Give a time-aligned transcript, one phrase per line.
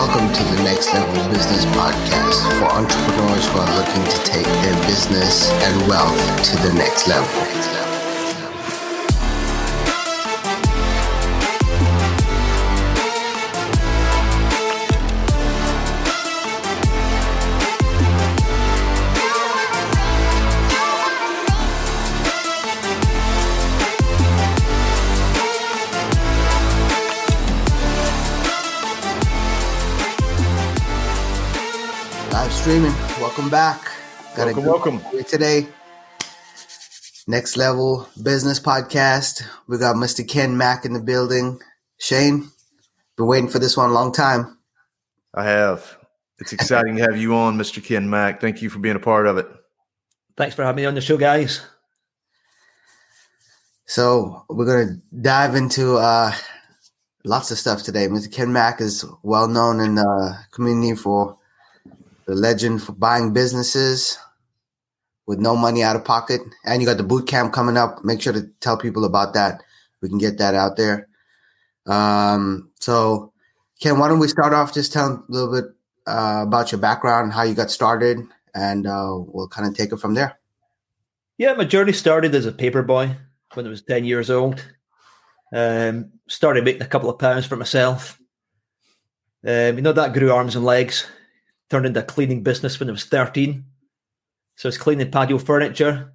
[0.00, 4.74] Welcome to the Next Level Business Podcast for entrepreneurs who are looking to take their
[4.86, 7.99] business and wealth to the next level.
[32.70, 32.94] Streaming.
[33.18, 33.90] Welcome back.
[34.36, 35.00] Got Welcome, a welcome.
[35.10, 35.66] here today.
[37.26, 39.42] Next Level Business Podcast.
[39.66, 40.26] We got Mr.
[40.26, 41.58] Ken Mack in the building.
[41.98, 42.48] Shane,
[43.16, 44.56] been waiting for this one a long time.
[45.34, 45.96] I have.
[46.38, 47.82] It's exciting to have you on, Mr.
[47.82, 48.40] Ken Mack.
[48.40, 49.48] Thank you for being a part of it.
[50.36, 51.60] Thanks for having me on the show, guys.
[53.86, 56.32] So we're gonna dive into uh,
[57.24, 58.06] lots of stuff today.
[58.06, 58.32] Mr.
[58.32, 61.36] Ken Mack is well known in the community for
[62.30, 64.16] the legend for buying businesses
[65.26, 66.40] with no money out of pocket.
[66.64, 68.04] And you got the boot camp coming up.
[68.04, 69.64] Make sure to tell people about that.
[70.00, 71.08] We can get that out there.
[71.86, 73.32] Um, so
[73.80, 75.64] Ken, why don't we start off just telling a little bit
[76.06, 78.20] uh, about your background, how you got started,
[78.54, 80.38] and uh, we'll kind of take it from there.
[81.36, 83.16] Yeah, my journey started as a paper boy
[83.54, 84.64] when I was 10 years old.
[85.52, 88.20] Um, started making a couple of pounds for myself.
[89.44, 91.08] Um, you know, that grew arms and legs.
[91.70, 93.64] Turned into a cleaning business when I was 13.
[94.56, 96.12] So I was cleaning patio furniture.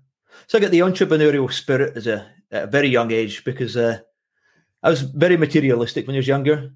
[0.48, 4.00] So I got the entrepreneurial spirit as a, at a very young age because uh,
[4.83, 6.72] I was very materialistic when I was younger,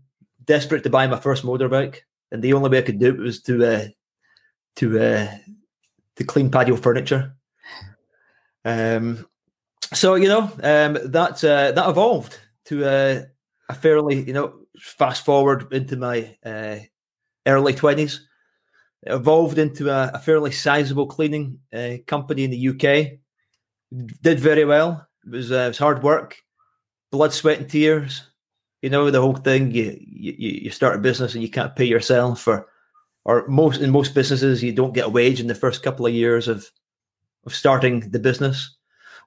[0.45, 1.97] desperate to buy my first motorbike.
[2.31, 3.87] And the only way I could do it was to uh,
[4.77, 5.27] to uh,
[6.15, 7.35] to clean patio furniture.
[8.65, 9.27] Um,
[9.93, 13.21] so you know um, that uh, that evolved to uh,
[13.67, 16.77] a fairly you know fast forward into my uh,
[17.45, 18.27] early twenties.
[19.03, 23.19] Evolved into a, a fairly sizable cleaning uh, company in the UK.
[24.21, 25.07] Did very well.
[25.25, 26.37] It was, uh, it was hard work,
[27.11, 28.23] blood, sweat, and tears.
[28.81, 29.71] You know the whole thing.
[29.71, 32.67] You, you you start a business and you can't pay yourself for,
[33.25, 36.13] or most in most businesses you don't get a wage in the first couple of
[36.13, 36.69] years of
[37.45, 38.75] of starting the business.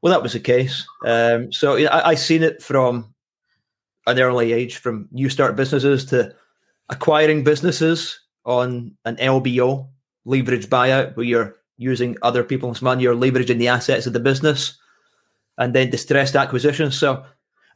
[0.00, 0.86] Well, that was the case.
[1.06, 3.14] Um, so you know, I, I seen it from
[4.06, 6.34] an early age, from new start businesses to
[6.88, 9.88] acquiring businesses on an LBO
[10.24, 14.78] leverage buyout, where you're using other people's money, you're leveraging the assets of the business,
[15.58, 16.98] and then distressed acquisitions.
[16.98, 17.24] So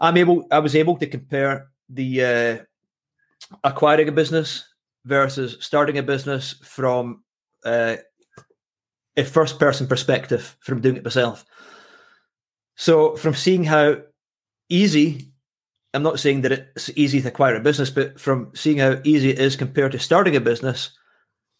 [0.00, 4.64] I'm able, I was able to compare the uh, acquiring a business
[5.04, 7.22] versus starting a business from
[7.64, 7.96] uh,
[9.16, 11.44] a first person perspective from doing it myself.
[12.76, 13.98] So from seeing how
[14.68, 15.32] easy,
[15.96, 19.30] I'm not saying that it's easy to acquire a business, but from seeing how easy
[19.30, 20.90] it is compared to starting a business,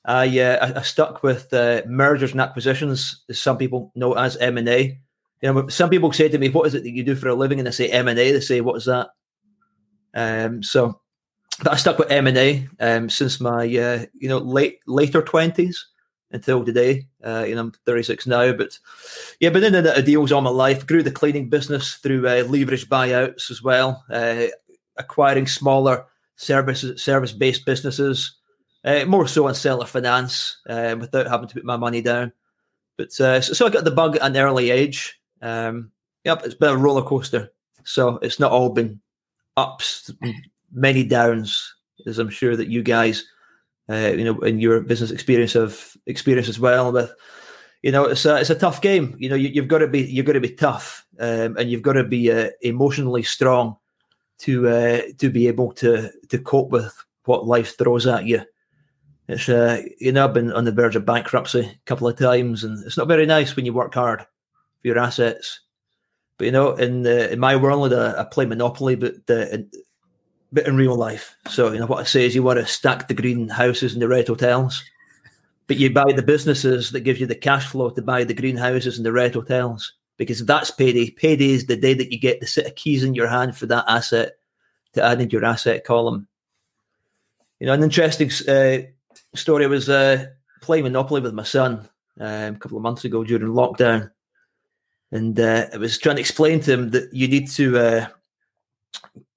[0.05, 4.59] I uh, I, stuck with uh, mergers and acquisitions, as some people know as M
[4.59, 5.01] and A.
[5.41, 7.35] You know, some people say to me, "What is it that you do for a
[7.35, 8.31] living?" And I say M and A.
[8.31, 9.09] They say, "What is that?"
[10.15, 11.01] Um, so,
[11.65, 15.23] but I stuck with M and A um, since my uh, you know late later
[15.23, 15.83] twenties
[16.37, 17.07] until today.
[17.25, 18.79] Uh, you know, I'm 36 now, but
[19.41, 20.87] yeah, been in and out of deals all my life.
[20.87, 24.47] Grew the cleaning business through uh, leverage buyouts as well, uh,
[24.97, 28.37] acquiring smaller service service based businesses,
[28.85, 32.33] uh, more so on seller finance uh, without having to put my money down.
[32.97, 35.21] But uh, so, so I got the bug at an early age.
[35.43, 35.91] Um,
[36.25, 37.53] yep, it's been a roller coaster.
[37.85, 39.01] So it's not all been
[39.57, 40.11] ups,
[40.73, 41.75] many downs,
[42.07, 43.25] as I'm sure that you guys
[43.89, 46.93] uh, you know, in your business experience of experience as well.
[46.93, 47.13] With
[47.83, 49.15] you know, it's a it's a tough game.
[49.19, 51.83] You know, you, have got to be you've got to be tough, um, and you've
[51.83, 53.77] got to be uh, emotionally strong
[54.39, 56.93] to uh, to be able to to cope with
[57.25, 58.43] what life throws at you.
[59.29, 62.65] It's uh, you know, I've been on the verge of bankruptcy a couple of times,
[62.65, 64.27] and it's not very nice when you work hard for
[64.83, 65.61] your assets.
[66.39, 69.59] But you know, in in my world, I, I play Monopoly, but uh,
[70.53, 71.37] but in real life.
[71.49, 74.03] So, you know, what I say is you want to stack the green houses and
[74.03, 74.83] the red hotels,
[75.67, 78.97] but you buy the businesses that gives you the cash flow to buy the greenhouses
[78.97, 81.11] and the red hotels because that's payday.
[81.11, 83.67] Payday is the day that you get the set of keys in your hand for
[83.67, 84.33] that asset
[84.95, 86.27] to add into your asset column.
[87.61, 88.79] You know, an interesting uh,
[89.35, 90.27] story was uh,
[90.61, 91.89] playing Monopoly with my son
[92.21, 94.11] um, a couple of months ago during lockdown.
[95.13, 98.07] And uh, I was trying to explain to him that you need to uh,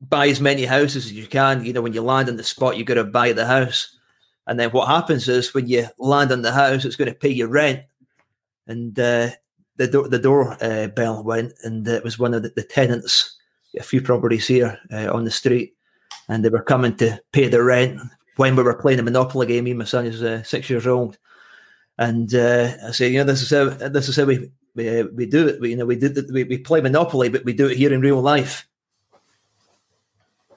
[0.02, 1.66] buy as many houses as you can.
[1.66, 3.96] You know, when you land on the spot, you've got to buy the house.
[4.48, 7.30] And then what happens is when you land on the house, it's going to pay
[7.30, 7.82] your rent.
[8.68, 9.30] And uh,
[9.80, 13.38] the, do- the door uh, bell went, and it was one of the, the tenants,
[13.78, 15.76] a few properties here uh, on the street,
[16.28, 18.00] and they were coming to pay the rent
[18.36, 19.64] when we were playing a Monopoly game.
[19.64, 21.18] Me and my son is uh, six years old,
[21.98, 25.06] and uh, I say, you know, this is how this is how we we, uh,
[25.14, 25.60] we do it.
[25.60, 28.02] We, you know, we did we, we play Monopoly, but we do it here in
[28.02, 28.68] real life.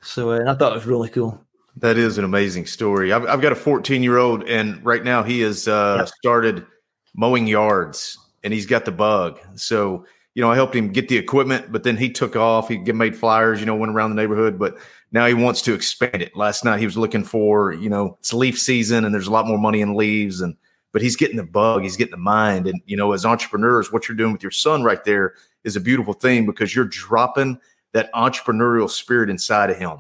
[0.03, 1.41] So uh, I thought it was really cool.
[1.77, 3.13] That is an amazing story.
[3.13, 6.05] I've, I've got a 14 year old, and right now he has uh, yeah.
[6.05, 6.67] started
[7.15, 9.39] mowing yards, and he's got the bug.
[9.55, 10.05] So
[10.35, 12.69] you know, I helped him get the equipment, but then he took off.
[12.69, 14.79] He made flyers, you know, went around the neighborhood, but
[15.11, 16.35] now he wants to expand it.
[16.35, 19.47] Last night he was looking for, you know, it's leaf season and there's a lot
[19.47, 20.57] more money in leaves and
[20.93, 22.67] but he's getting the bug, he's getting the mind.
[22.67, 25.35] And you know, as entrepreneurs, what you're doing with your son right there
[25.65, 27.59] is a beautiful thing because you're dropping
[27.93, 29.99] that entrepreneurial spirit inside of him.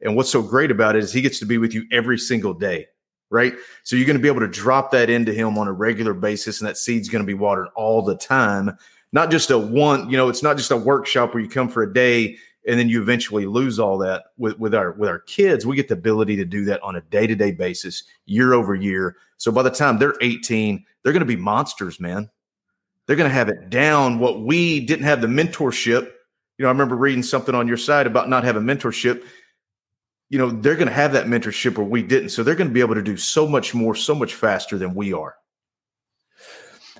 [0.00, 2.54] And what's so great about it is he gets to be with you every single
[2.54, 2.86] day,
[3.30, 3.54] right?
[3.82, 6.60] So you're going to be able to drop that into him on a regular basis,
[6.60, 8.78] and that seed's going to be watered all the time
[9.12, 11.82] not just a one, you know, it's not just a workshop where you come for
[11.82, 12.36] a day
[12.66, 15.88] and then you eventually lose all that with, with our with our kids we get
[15.88, 19.70] the ability to do that on a day-to-day basis year over year so by the
[19.70, 22.28] time they're 18 they're going to be monsters man
[23.06, 26.10] they're going to have it down what we didn't have the mentorship
[26.58, 29.24] you know i remember reading something on your side about not having mentorship
[30.28, 32.74] you know they're going to have that mentorship where we didn't so they're going to
[32.74, 35.36] be able to do so much more so much faster than we are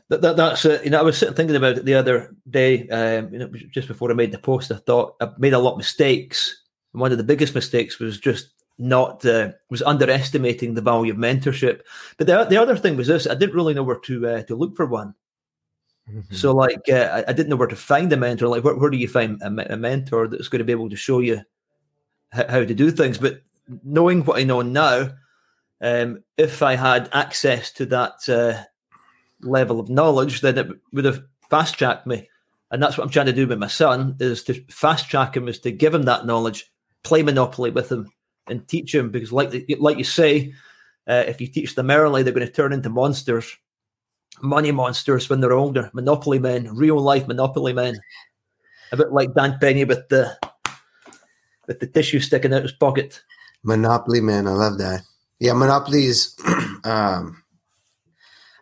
[0.08, 2.88] that, that that's uh, you know I was sitting thinking about it the other day.
[2.88, 5.72] Um, you know, just before I made the post, I thought I made a lot
[5.72, 6.62] of mistakes.
[6.94, 11.18] And one of the biggest mistakes was just not uh, was underestimating the value of
[11.18, 11.82] mentorship.
[12.16, 14.54] But the the other thing was this: I didn't really know where to uh, to
[14.56, 15.14] look for one.
[16.12, 16.34] Mm-hmm.
[16.34, 18.48] So like uh, I, didn't know where to find a mentor.
[18.48, 20.96] Like where, where do you find a, a, mentor that's going to be able to
[20.96, 21.42] show you
[22.32, 23.18] how, how to do things?
[23.18, 23.42] But
[23.84, 25.10] knowing what I know now,
[25.80, 28.62] um, if I had access to that uh,
[29.46, 32.28] level of knowledge, then it would have fast tracked me.
[32.70, 35.48] And that's what I'm trying to do with my son is to fast track him,
[35.48, 36.70] is to give him that knowledge,
[37.02, 38.10] play Monopoly with him,
[38.46, 39.10] and teach him.
[39.10, 40.52] Because, like like you say,
[41.06, 43.56] uh, if you teach them early, they're going to turn into monsters,
[44.42, 47.98] money monsters when they're older, Monopoly men, real life Monopoly men.
[48.92, 50.36] A bit like Dan Penny with the
[51.66, 53.22] with the tissue sticking out his pocket.
[53.62, 55.02] Monopoly man, I love that.
[55.40, 56.34] Yeah, Monopoly is.
[56.84, 57.42] um,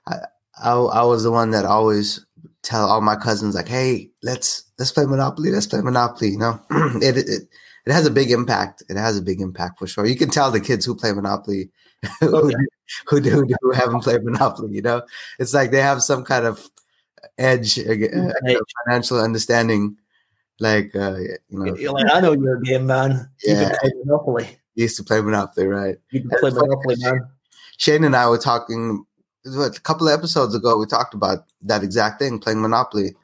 [0.06, 0.16] I,
[0.62, 2.24] I, I was the one that always
[2.62, 5.50] tell all my cousins like, "Hey, let's let's play Monopoly.
[5.50, 6.60] Let's play Monopoly." You know,
[7.00, 7.42] it, it
[7.86, 8.82] it has a big impact.
[8.88, 10.06] It has a big impact for sure.
[10.06, 11.70] You can tell the kids who play Monopoly,
[12.20, 12.52] who,
[13.06, 14.74] who, who, who haven't played Monopoly.
[14.74, 15.02] You know,
[15.38, 16.68] it's like they have some kind of
[17.38, 18.32] edge, uh,
[18.84, 19.96] financial understanding.
[20.58, 23.28] Like, uh, you know, like, I know you're a game man.
[23.44, 24.48] Yeah, you play Monopoly.
[24.74, 25.96] You used to play Monopoly, right?
[26.10, 27.28] You can play Monopoly, man.
[27.78, 29.04] Shane and I were talking
[29.46, 33.14] a couple of episodes ago, we talked about that exact thing, playing Monopoly.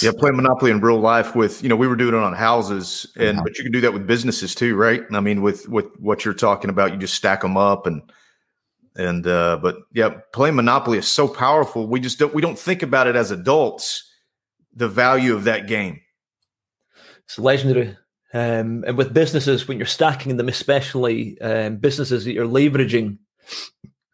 [0.00, 3.06] Yeah, playing Monopoly in real life with you know we were doing it on houses,
[3.16, 3.42] and yeah.
[3.42, 5.02] but you can do that with businesses too, right?
[5.12, 8.02] I mean, with with what you're talking about, you just stack them up and
[8.96, 11.86] and uh, but yeah, playing Monopoly is so powerful.
[11.86, 14.10] We just don't we don't think about it as adults,
[14.74, 16.00] the value of that game.
[17.24, 17.96] It's legendary.
[18.32, 23.18] Um, and with businesses, when you're stacking them, especially um, businesses that you're leveraging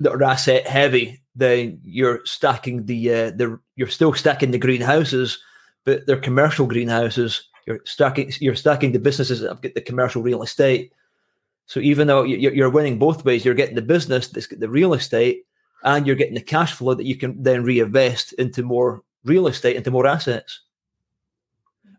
[0.01, 5.39] that are asset heavy, then you're stacking the uh, the you're still stacking the greenhouses,
[5.85, 7.49] but they're commercial greenhouses.
[7.67, 10.93] You're stacking you're stacking the businesses that have got the commercial real estate.
[11.67, 14.93] So even though you're winning both ways, you're getting the business that's got the real
[14.93, 15.47] estate,
[15.85, 19.77] and you're getting the cash flow that you can then reinvest into more real estate,
[19.77, 20.63] into more assets.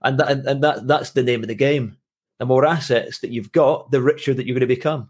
[0.03, 1.97] And that, and that that's the name of the game.
[2.39, 5.09] The more assets that you've got, the richer that you're going to become.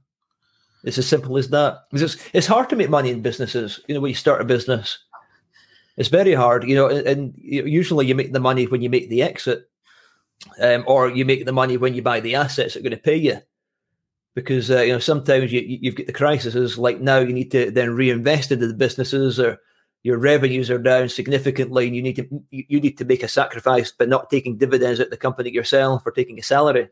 [0.84, 1.84] It's as simple as that.
[1.90, 3.80] Because it's, it's hard to make money in businesses.
[3.88, 4.98] You know, when you start a business,
[5.98, 6.64] it's very hard.
[6.68, 9.70] You know, and, and usually you make the money when you make the exit,
[10.60, 12.98] um, or you make the money when you buy the assets that are going to
[12.98, 13.38] pay you.
[14.34, 17.70] Because uh, you know sometimes you you've got the crises like now you need to
[17.70, 19.60] then reinvest into the businesses or
[20.04, 23.92] your revenues are down significantly and you need to you need to make a sacrifice
[23.92, 26.90] by not taking dividends at the company yourself or taking a salary.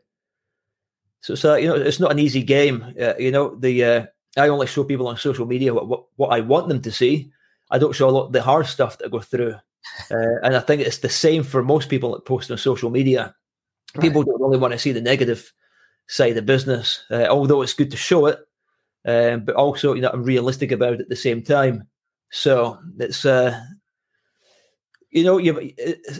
[1.22, 2.94] So it's you know it's not an easy game.
[3.00, 6.28] Uh, you know the uh, I only show people on social media what, what, what
[6.28, 7.32] I want them to see.
[7.70, 9.54] I don't show a lot of the hard stuff that I go through,
[10.10, 13.34] uh, and I think it's the same for most people that post on social media.
[13.94, 14.02] Right.
[14.02, 15.52] People don't really want to see the negative
[16.08, 18.38] side of business, uh, although it's good to show it,
[19.06, 21.88] um, but also you know I'm realistic about it at the same time.
[22.30, 23.60] So it's uh,
[25.10, 25.72] you know you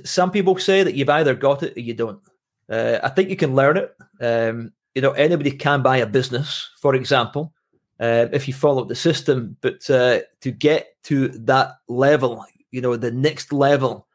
[0.04, 2.20] some people say that you've either got it or you don't.
[2.68, 3.94] Uh, I think you can learn it.
[4.20, 7.52] Um, you know, anybody can buy a business, for example,
[8.00, 9.56] uh, if you follow the system.
[9.60, 14.06] But uh, to get to that level, you know, the next level,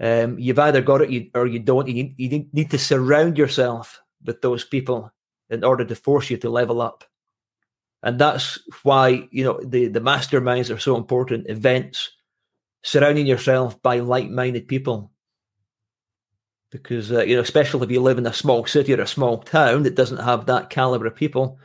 [0.00, 1.88] um, you've either got it or you don't.
[1.88, 5.12] You need, you need to surround yourself with those people
[5.50, 7.04] in order to force you to level up.
[8.02, 11.50] And that's why, you know, the, the masterminds are so important.
[11.50, 12.10] Events,
[12.82, 15.10] surrounding yourself by like minded people.
[16.70, 19.38] Because, uh, you know, especially if you live in a small city or a small
[19.38, 21.58] town that doesn't have that caliber of people,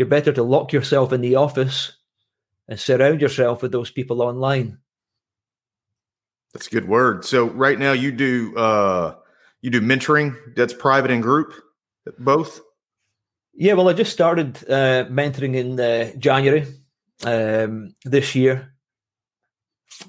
[0.00, 1.92] you're better to lock yourself in the office
[2.66, 4.78] and surround yourself with those people online.
[6.54, 7.26] That's a good word.
[7.26, 9.16] So right now you do uh
[9.60, 11.52] you do mentoring that's private and group
[12.18, 12.62] both?
[13.52, 16.66] Yeah, well, I just started uh, mentoring in uh, January
[17.26, 18.72] um, this year.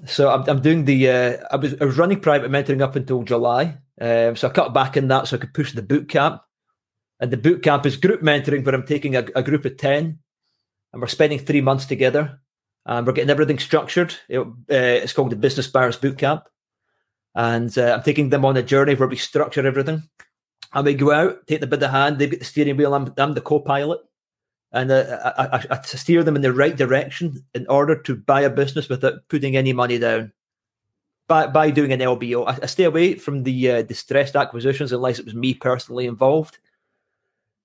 [0.06, 1.10] So I'm, I'm doing the.
[1.10, 3.78] Uh, I was I was running private mentoring up until July.
[4.00, 6.42] Um, so I cut back in that so I could push the boot camp.
[7.22, 10.20] And the boot camp is group mentoring, where I'm taking a, a group of ten,
[10.92, 12.42] and we're spending three months together,
[12.86, 14.16] and we're getting everything structured.
[14.28, 16.44] It, uh, it's called the Business Buyers Boot Camp,
[17.36, 20.04] and uh, I'm taking them on a journey where we structure everything.
[20.74, 23.14] And we go out, take the bit of hand, they get the steering wheel, I'm,
[23.18, 24.00] I'm the co pilot.
[24.72, 28.42] And uh, I, I, I, steer them in the right direction in order to buy
[28.42, 30.32] a business without putting any money down.
[31.28, 35.20] By, by doing an LBO, I, I stay away from the uh, distressed acquisitions unless
[35.20, 36.58] it was me personally involved.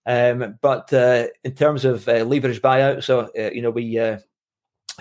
[0.06, 4.18] Um, but uh, in terms of uh, leverage buyout, so uh, you know we uh,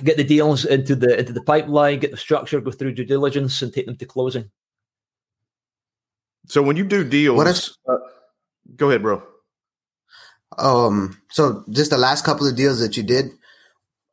[0.04, 3.62] get the deals into the into the pipeline, get the structure, go through due diligence,
[3.62, 4.50] and take them to closing.
[6.48, 7.98] So when you do deals, what is, uh,
[8.76, 9.22] go ahead, bro.
[10.58, 11.22] Um.
[11.30, 13.30] So just the last couple of deals that you did,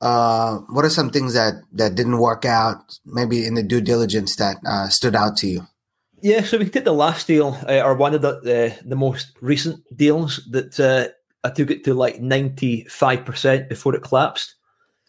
[0.02, 2.98] uh, what are some things that that didn't work out?
[3.06, 5.66] Maybe in the due diligence that uh, stood out to you.
[6.22, 9.32] Yeah, so we did the last deal, uh, or one of the the, the most
[9.40, 11.08] recent deals that uh,
[11.46, 14.54] I took it to like ninety five percent before it collapsed.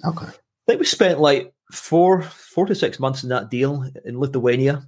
[0.05, 0.25] Okay.
[0.25, 4.87] I think we spent like four four to six months in that deal in Lithuania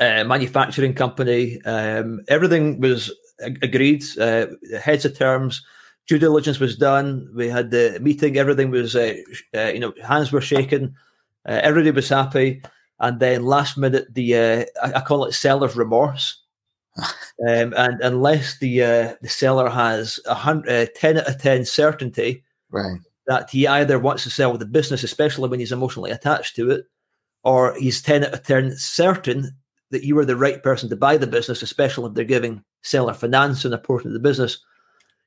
[0.00, 1.60] uh, manufacturing company.
[1.64, 4.46] Um, everything was agreed, uh,
[4.80, 5.64] heads of terms.
[6.06, 7.30] Due diligence was done.
[7.34, 8.38] We had the meeting.
[8.38, 9.14] Everything was, uh,
[9.54, 10.94] uh you know, hands were shaken.
[11.46, 12.62] Uh, everybody was happy.
[13.00, 16.42] And then last minute, the I, I, call it seller's remorse.
[16.96, 18.78] um, and unless the
[19.20, 24.24] the seller has a hundred, ten out of ten certainty, right, that he either wants
[24.24, 26.86] to sell the business, especially when he's emotionally attached to it,
[27.44, 29.54] or he's 10 out of 10 certain
[29.90, 33.12] that you are the right person to buy the business, especially if they're giving seller
[33.12, 34.58] finance and a portion of the business,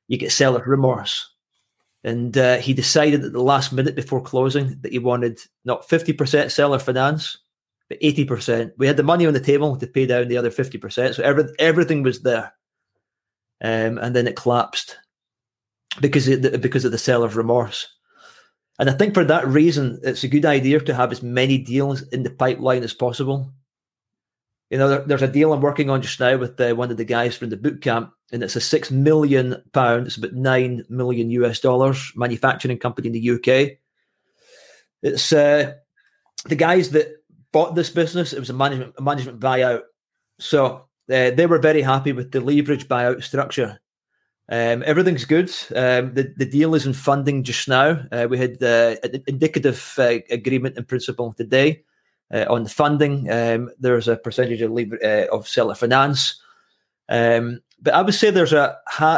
[0.08, 1.28] you get seller remorse.
[2.04, 6.50] And uh, he decided at the last minute before closing that he wanted not 50%
[6.50, 7.38] seller finance,
[7.92, 8.72] but 80%.
[8.78, 11.14] We had the money on the table to pay down the other 50%.
[11.14, 12.54] So every, everything was there.
[13.60, 14.96] Um, and then it collapsed
[16.00, 17.88] because of, the, because of the seller's remorse.
[18.78, 22.02] And I think for that reason, it's a good idea to have as many deals
[22.08, 23.52] in the pipeline as possible
[24.72, 26.96] you know, there, there's a deal I'm working on just now with uh, one of
[26.96, 30.82] the guys from the boot camp, and it's a six million pound, it's about nine
[30.88, 33.76] million US dollars manufacturing company in the UK.
[35.02, 35.74] It's uh,
[36.46, 37.21] the guys that
[37.52, 38.32] bought this business.
[38.32, 39.82] It was a management a management buyout,
[40.38, 43.78] so uh, they were very happy with the leverage buyout structure.
[44.48, 45.50] Um, everything's good.
[45.74, 48.02] Um, the the deal is in funding just now.
[48.10, 51.84] Uh, we had uh, an indicative uh, agreement in principle today
[52.32, 53.30] uh, on the funding.
[53.30, 56.40] Um, there's a percentage of uh, of seller finance,
[57.08, 58.76] um, but I would say there's a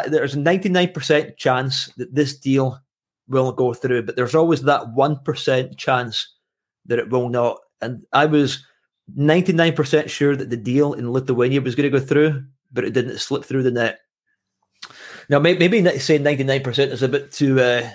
[0.08, 2.80] there's a 99% chance that this deal
[3.26, 6.28] will go through, but there's always that one percent chance
[6.86, 7.58] that it will not.
[7.84, 8.64] And I was
[9.16, 13.18] 99% sure that the deal in Lithuania was going to go through, but it didn't
[13.18, 14.00] slip through the net.
[15.28, 17.88] Now, maybe, saying 99% is a bit too, uh,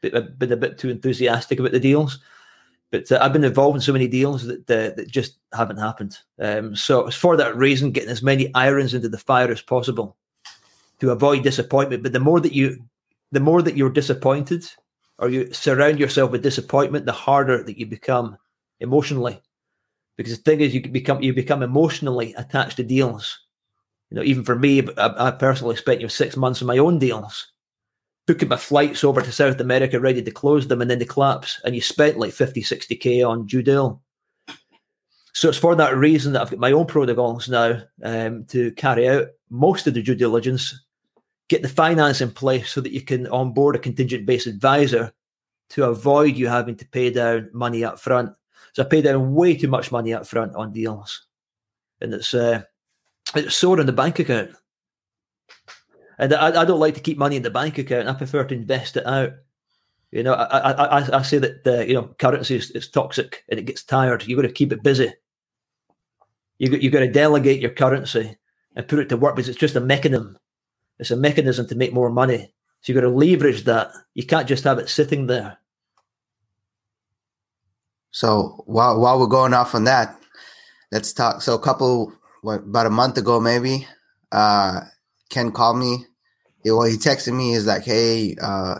[0.00, 2.18] bit, been a bit too enthusiastic about the deals.
[2.90, 6.16] But uh, I've been involved in so many deals that uh, that just haven't happened.
[6.38, 10.16] Um, so it's for that reason, getting as many irons into the fire as possible
[11.00, 12.04] to avoid disappointment.
[12.04, 12.84] But the more that you,
[13.32, 14.64] the more that you're disappointed,
[15.18, 18.38] or you surround yourself with disappointment, the harder that you become
[18.80, 19.40] emotionally.
[20.16, 23.40] Because the thing is, you become you become emotionally attached to deals.
[24.10, 26.78] You know, even for me, I, I personally spent you know, six months on my
[26.78, 27.52] own deals
[28.26, 31.60] booking my flights over to South America ready to close them and then they collapse
[31.64, 34.00] and you spent like 50, 60k on due deal.
[35.34, 39.08] So it's for that reason that I've got my own protocols now um, to carry
[39.08, 40.84] out most of the due diligence,
[41.48, 45.12] get the finance in place so that you can onboard a contingent based advisor
[45.70, 48.32] to avoid you having to pay down money up front.
[48.74, 51.26] So I pay down way too much money up front on deals.
[52.00, 52.62] And it's uh,
[53.34, 54.50] it's stored in the bank account.
[56.18, 58.08] And I, I don't like to keep money in the bank account.
[58.08, 59.32] I prefer to invest it out.
[60.10, 63.60] You know, I I, I say that the, you know currency is, is toxic and
[63.60, 64.26] it gets tired.
[64.26, 65.12] You've got to keep it busy.
[66.58, 68.36] You you got to delegate your currency
[68.74, 70.36] and put it to work because it's just a mechanism.
[70.98, 72.52] It's a mechanism to make more money.
[72.80, 73.92] So you've got to leverage that.
[74.14, 75.58] You can't just have it sitting there.
[78.14, 80.16] So while while we're going off on that,
[80.92, 81.42] let's talk.
[81.42, 83.88] So a couple, what about a month ago, maybe,
[84.30, 84.82] uh,
[85.30, 86.06] Ken called me.
[86.64, 87.54] Well, he texted me.
[87.54, 88.78] He's like, "Hey, uh,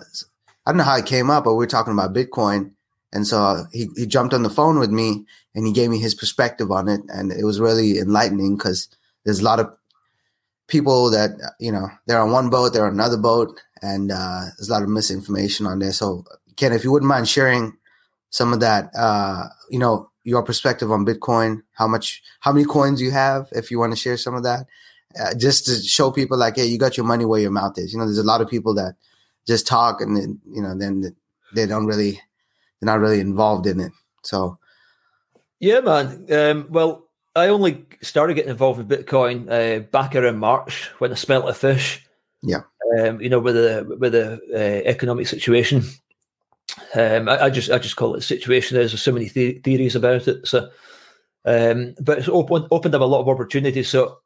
[0.64, 2.74] I don't know how it came up, but we are talking about Bitcoin."
[3.12, 5.24] And so he, he jumped on the phone with me
[5.54, 7.00] and he gave me his perspective on it.
[7.08, 8.88] And it was really enlightening because
[9.24, 9.72] there's a lot of
[10.68, 14.68] people that, you know, they're on one boat, they're on another boat, and uh, there's
[14.68, 15.92] a lot of misinformation on there.
[15.92, 16.24] So,
[16.56, 17.76] Ken, if you wouldn't mind sharing
[18.34, 23.00] some of that, uh, you know, your perspective on Bitcoin, how much, how many coins
[23.00, 24.66] you have, if you want to share some of that,
[25.20, 27.92] uh, just to show people like, hey, you got your money where your mouth is.
[27.92, 28.96] You know, there's a lot of people that
[29.46, 31.14] just talk and then, you know, then
[31.54, 32.20] they don't really
[32.80, 33.92] they're not really involved in it.
[34.24, 34.58] So,
[35.60, 36.26] yeah, man.
[36.32, 41.14] Um, well, I only started getting involved with Bitcoin uh, back around March when I
[41.14, 42.04] smelt a fish.
[42.42, 42.62] Yeah.
[42.98, 45.84] Um, you know, with the with the uh, economic situation,
[46.94, 48.76] um, I, I, just I just call it situation.
[48.76, 50.46] There's so many the- theories about it.
[50.46, 50.70] So,
[51.44, 53.88] um, but it's opened opened up a lot of opportunities.
[53.88, 54.18] So,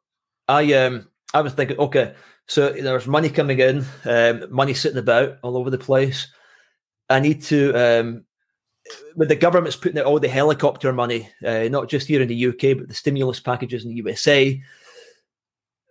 [0.47, 2.15] I um I was thinking, okay,
[2.47, 6.27] so there's money coming in, um, money sitting about all over the place.
[7.09, 8.25] I need to um,
[9.15, 12.47] with the government's putting out all the helicopter money, uh, not just here in the
[12.47, 14.61] UK, but the stimulus packages in the USA,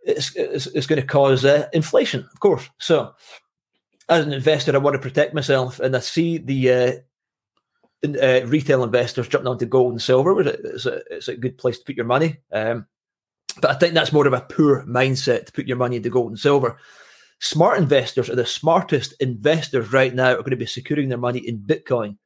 [0.05, 2.69] it's, it's, it's going to cause uh, inflation, of course.
[2.79, 3.15] So,
[4.09, 6.93] as an investor, I want to protect myself, and I see the uh,
[8.07, 10.41] uh, retail investors jumping onto gold and silver.
[10.41, 12.38] It's a, it's a good place to put your money.
[12.53, 12.87] Um,
[13.61, 16.31] but I think that's more of a poor mindset to put your money into gold
[16.31, 16.79] and silver.
[17.41, 21.41] Smart investors are the smartest investors right now are going to be securing their money
[21.41, 22.17] in Bitcoin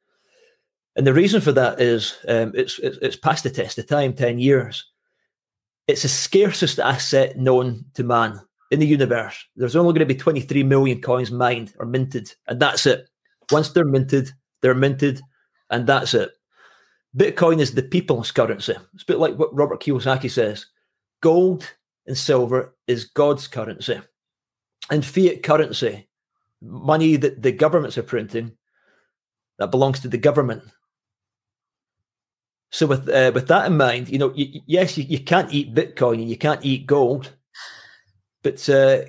[0.97, 4.13] and the reason for that is um, it's, it's, it's past the test of time,
[4.13, 4.91] ten years.
[5.87, 8.41] It's the scarcest asset known to man
[8.73, 9.47] in the universe.
[9.55, 13.09] There's only going to be 23 million coins mined or minted, and that's it.
[13.51, 14.31] Once they're minted,
[14.63, 15.21] they're minted,
[15.71, 16.33] and that's it.
[17.17, 18.75] Bitcoin is the people's currency.
[18.95, 20.67] It's a bit like what Robert Kiyosaki says:
[21.21, 21.71] gold
[22.07, 24.01] and silver is God's currency,
[24.91, 26.09] and fiat currency,
[26.63, 28.53] money that the governments are printing,
[29.59, 30.63] that belongs to the government
[32.73, 36.15] so with uh, with that in mind, you know, yes, you, you can't eat Bitcoin
[36.15, 37.31] and you can't eat gold,
[38.43, 39.03] but uh,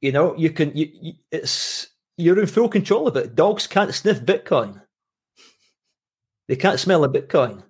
[0.00, 0.76] you know, you can.
[0.76, 3.34] You, you, it's you're in full control of it.
[3.34, 4.80] Dogs can't sniff Bitcoin.
[6.48, 7.62] They can't smell a Bitcoin.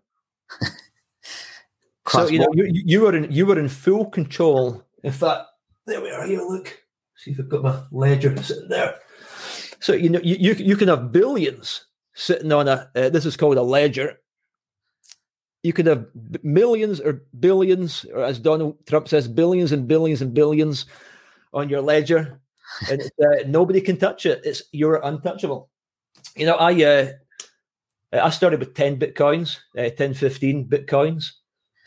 [2.09, 4.83] so you know, you, you were in you were in full control.
[5.03, 5.47] In fact,
[5.87, 6.27] there we are.
[6.27, 6.81] Here, look.
[7.17, 8.97] See if I've got my ledger sitting there.
[9.81, 12.91] So you know, you you, you can have billions sitting on a.
[12.95, 14.19] Uh, this is called a ledger
[15.65, 16.07] you could have
[16.43, 20.85] millions or billions, or as Donald Trump says, billions and billions and billions
[21.55, 22.39] on your ledger,
[22.91, 24.43] and uh, nobody can touch it.
[24.45, 25.71] It's you're untouchable.
[26.37, 27.09] You know, I uh,
[28.13, 31.31] I started with 10 bitcoins, uh, 10, 15 bitcoins.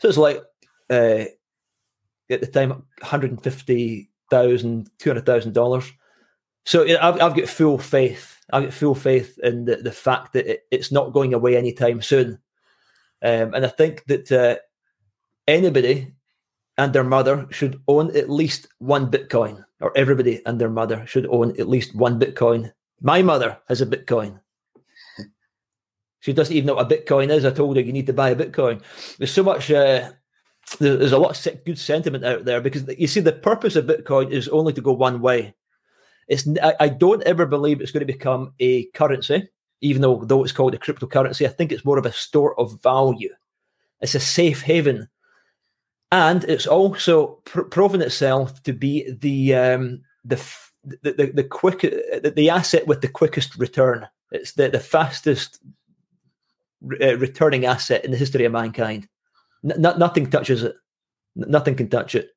[0.00, 0.42] So it's like
[0.90, 1.24] uh,
[2.30, 5.92] at the time, $150,000, $200,000.
[6.64, 8.40] So I've, I've got full faith.
[8.52, 12.02] I've got full faith in the, the fact that it, it's not going away anytime
[12.02, 12.38] soon.
[13.22, 14.56] Um, and I think that uh,
[15.46, 16.14] anybody
[16.76, 21.26] and their mother should own at least one Bitcoin, or everybody and their mother should
[21.26, 22.72] own at least one Bitcoin.
[23.00, 24.40] My mother has a Bitcoin.
[26.20, 27.44] She doesn't even know what a Bitcoin is.
[27.44, 28.82] I told her you need to buy a Bitcoin.
[29.18, 29.70] There's so much.
[29.70, 30.10] Uh,
[30.78, 34.30] there's a lot of good sentiment out there because you see the purpose of Bitcoin
[34.30, 35.54] is only to go one way.
[36.28, 39.48] It's I don't ever believe it's going to become a currency
[39.80, 42.80] even though though it's called a cryptocurrency, I think it's more of a store of
[42.82, 43.32] value.
[44.00, 45.08] It's a safe haven,
[46.12, 50.42] and it's also pr- proven itself to be the um, the,
[50.84, 54.06] the the the quick the, the asset with the quickest return.
[54.30, 55.60] It's the the fastest
[57.00, 59.08] uh, returning asset in the history of mankind.
[59.64, 60.76] N- nothing touches it.
[61.36, 62.30] N- nothing can touch it.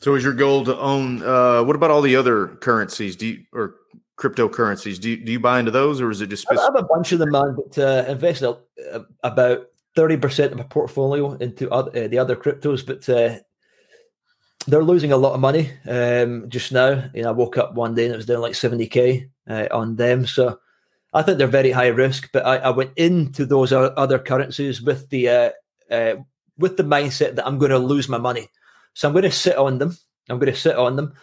[0.00, 1.22] So, is your goal to own?
[1.22, 3.16] Uh, what about all the other currencies?
[3.16, 3.74] Do you or
[4.18, 5.00] cryptocurrencies.
[5.00, 6.42] Do you, do you buy into those, or is it just?
[6.42, 6.60] Specific?
[6.60, 7.56] I have a bunch of them, man.
[7.56, 8.56] But uh, invest uh,
[9.22, 13.38] about thirty percent of my portfolio into other, uh, the other cryptos, but uh,
[14.66, 17.08] they're losing a lot of money um, just now.
[17.14, 19.68] You know, I woke up one day and it was down like seventy k uh,
[19.70, 20.26] on them.
[20.26, 20.58] So
[21.14, 22.30] I think they're very high risk.
[22.32, 25.50] But I, I went into those other currencies with the uh,
[25.90, 26.14] uh,
[26.58, 28.48] with the mindset that I'm going to lose my money.
[28.94, 29.96] So I'm going to sit on them.
[30.28, 31.14] I'm going to sit on them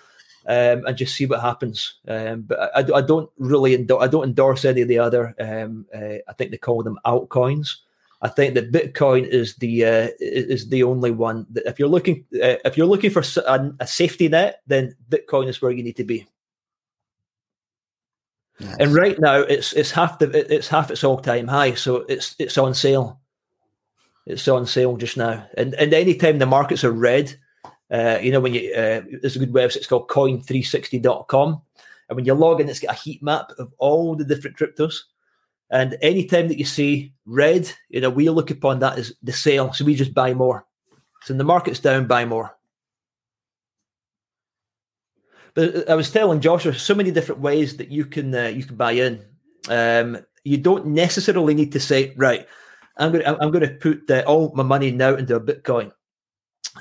[0.48, 1.96] um, and just see what happens.
[2.08, 5.36] Um, but I, I, don't really endo- I don't endorse any of the other.
[5.40, 7.78] Um, uh, I think they call them altcoins.
[8.22, 12.26] I think that Bitcoin is the uh, is the only one that if you're looking
[12.36, 15.98] uh, if you're looking for a, a, safety net, then Bitcoin is where you need
[15.98, 16.26] to be.
[18.60, 18.78] Nice.
[18.80, 22.36] And right now, it's it's half the it's half its all time high, so it's
[22.40, 23.20] it's on sale.
[24.26, 27.36] It's on sale just now, and and anytime the markets are red,
[27.96, 31.62] uh, you know when you uh, there's a good website it's called Coin360.com,
[32.10, 34.96] and when you log in, it's got a heat map of all the different cryptos.
[35.72, 39.74] And anytime that you see red, you know, we look upon that as the sale.
[39.74, 40.66] So we just buy more.
[41.24, 42.56] So when the market's down, buy more.
[45.56, 48.76] But I was telling Joshua so many different ways that you can uh, you can
[48.76, 49.26] buy in.
[49.70, 52.46] Um, you don't necessarily need to say, right,
[52.98, 55.92] I'm going to, I'm going to put uh, all my money now into a Bitcoin.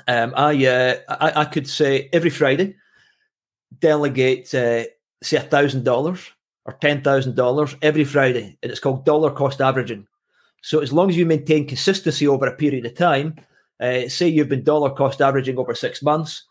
[0.07, 2.75] Um, I, uh, I, I could say every Friday,
[3.79, 4.83] delegate uh,
[5.21, 6.31] say a thousand dollars
[6.65, 10.07] or $10,000 every Friday, and it's called dollar cost averaging.
[10.61, 13.35] So as long as you maintain consistency over a period of time,
[13.79, 16.43] uh, say you've been dollar cost averaging over six months,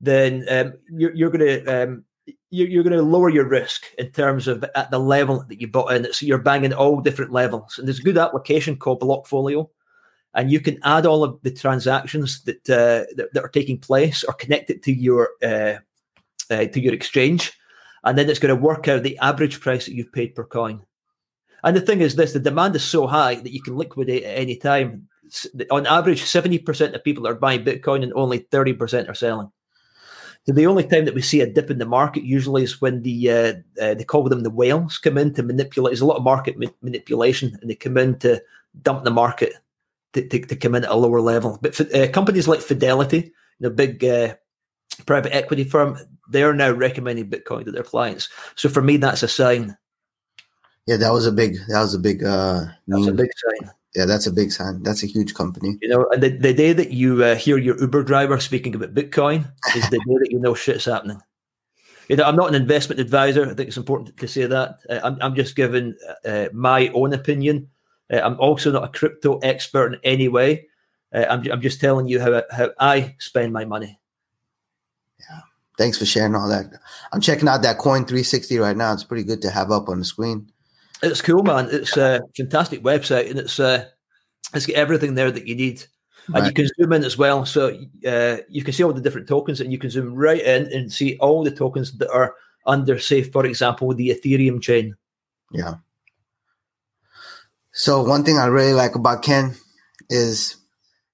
[0.00, 2.04] then um, you're, you're going to um,
[2.50, 5.68] you're, you're going to lower your risk in terms of at the level that you
[5.68, 6.12] bought in.
[6.12, 9.68] So you're banging all different levels, and there's a good application called Blockfolio,
[10.34, 14.24] and you can add all of the transactions that uh, that, that, are taking place
[14.24, 15.74] or connect it to your uh,
[16.50, 17.52] uh, to your exchange
[18.04, 20.82] and then it's going to work out the average price that you've paid per coin.
[21.62, 24.38] And the thing is this the demand is so high that you can liquidate at
[24.38, 25.08] any time.
[25.70, 29.52] On average, 70% of people are buying Bitcoin and only 30% are selling.
[30.46, 33.02] So the only time that we see a dip in the market usually is when
[33.02, 35.92] the uh, uh, they call them the whales come in to manipulate.
[35.92, 38.42] There's a lot of market ma- manipulation, and they come in to
[38.82, 39.52] dump the market
[40.12, 41.58] to, to, to come in at a lower level.
[41.60, 44.34] But for, uh, companies like Fidelity, the big uh,
[45.06, 45.98] private equity firm,
[46.30, 48.28] they're now recommending Bitcoin to their clients.
[48.54, 49.76] So for me, that's a sign.
[50.86, 51.56] Yeah, that was a big.
[51.68, 52.24] That was a big.
[52.24, 53.70] uh That's a big sign.
[53.94, 54.82] Yeah, that's a big sign.
[54.82, 55.76] That's a huge company.
[55.82, 58.94] You know, and the, the day that you uh, hear your Uber driver speaking about
[58.94, 61.20] Bitcoin is the day that you know shit's happening.
[62.08, 63.44] You know, I'm not an investment advisor.
[63.44, 64.80] I think it's important to say that.
[64.88, 65.94] Uh, I'm, I'm just giving
[66.24, 67.69] uh, my own opinion.
[68.10, 70.66] Uh, I'm also not a crypto expert in any way.
[71.14, 73.98] Uh, I'm, I'm just telling you how, how I spend my money.
[75.18, 75.40] Yeah.
[75.78, 76.66] Thanks for sharing all that.
[77.12, 78.92] I'm checking out that Coin 360 right now.
[78.92, 80.50] It's pretty good to have up on the screen.
[81.02, 81.68] It's cool, man.
[81.70, 83.86] It's a fantastic website, and it's uh,
[84.52, 85.82] it's got everything there that you need.
[86.26, 86.46] And right.
[86.46, 87.68] you can zoom in as well, so
[88.06, 90.92] uh, you can see all the different tokens, and you can zoom right in and
[90.92, 92.34] see all the tokens that are
[92.66, 94.94] under, say, for example, the Ethereum chain.
[95.50, 95.76] Yeah.
[97.72, 99.54] So one thing I really like about Ken
[100.08, 100.56] is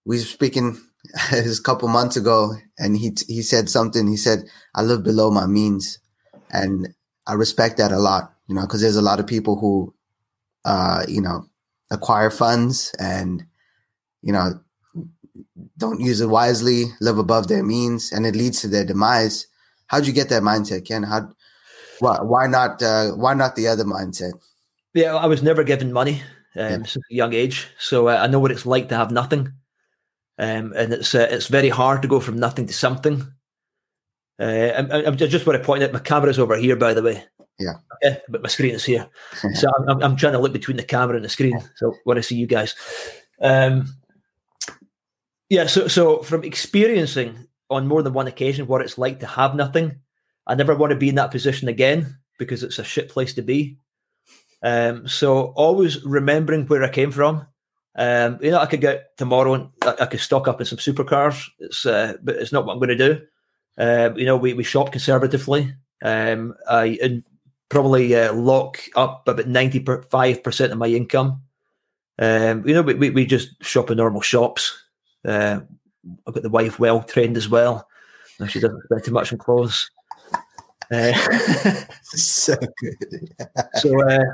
[0.07, 0.81] we were speaking
[1.33, 4.07] a couple months ago, and he he said something.
[4.07, 5.99] He said, "I live below my means,"
[6.51, 6.89] and
[7.27, 8.33] I respect that a lot.
[8.49, 9.95] You know, because there's a lot of people who,
[10.65, 11.47] uh, you know,
[11.91, 13.45] acquire funds and,
[14.23, 14.61] you know,
[15.77, 19.49] don't use it wisely, live above their means, and it leads to their demise.
[19.89, 21.03] How'd you get that mindset, Ken?
[21.03, 21.33] How?
[21.99, 22.83] Why, why not?
[22.83, 24.33] Uh, why not the other mindset?
[24.95, 26.23] Yeah, I was never given money
[26.59, 26.87] um, yeah.
[26.87, 29.53] since a young age, so uh, I know what it's like to have nothing
[30.39, 33.27] um, and it's uh, it's very hard to go from nothing to something.
[34.39, 37.25] Uh, I, I, just want to point out my camera's over here, by the way.
[37.59, 37.73] Yeah.
[37.95, 39.09] Okay, but my screen is here,
[39.55, 41.59] so I'm, I'm trying to look between the camera and the screen.
[41.77, 42.75] So when I see you guys,
[43.41, 43.95] um,
[45.49, 45.67] yeah.
[45.67, 50.01] So so from experiencing on more than one occasion what it's like to have nothing,
[50.47, 53.43] I never want to be in that position again because it's a shit place to
[53.43, 53.79] be.
[54.67, 57.47] Um, so always remembering where I came from
[57.97, 60.79] um, you know, I could get tomorrow and I, I could stock up in some
[60.79, 61.43] supercars.
[61.59, 63.23] It's uh, but it's not what I'm going to do.
[63.79, 65.75] Um, you know, we, we shop conservatively.
[66.03, 67.23] Um, I
[67.71, 71.43] probably uh, lock up about ninety five percent of my income.
[72.19, 74.77] Um, you know, we, we, we just shop in normal shops.
[75.25, 75.61] Uh,
[76.27, 77.89] I've got the wife well trained as well.
[78.49, 79.91] She doesn't spend too much on clothes.
[80.91, 81.13] Uh,
[82.03, 83.35] so good.
[83.75, 84.25] so, uh,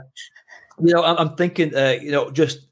[0.80, 2.66] you know, I'm, I'm thinking, uh, you know, just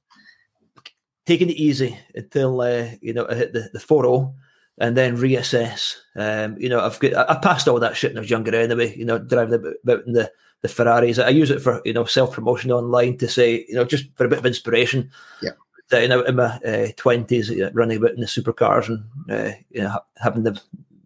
[1.30, 4.34] taking it easy until uh, you know I hit the the four zero,
[4.78, 5.94] and then reassess.
[6.16, 8.96] Um, you know, I've got I passed all that shit when I was younger anyway.
[8.96, 10.30] You know, driving about in the
[10.62, 11.18] the Ferraris.
[11.18, 14.24] I use it for you know self promotion online to say you know just for
[14.24, 15.10] a bit of inspiration.
[15.42, 15.52] Yeah.
[15.90, 19.82] That, you know, in my twenties, uh, running about in the supercars and uh, you
[19.82, 20.60] know having the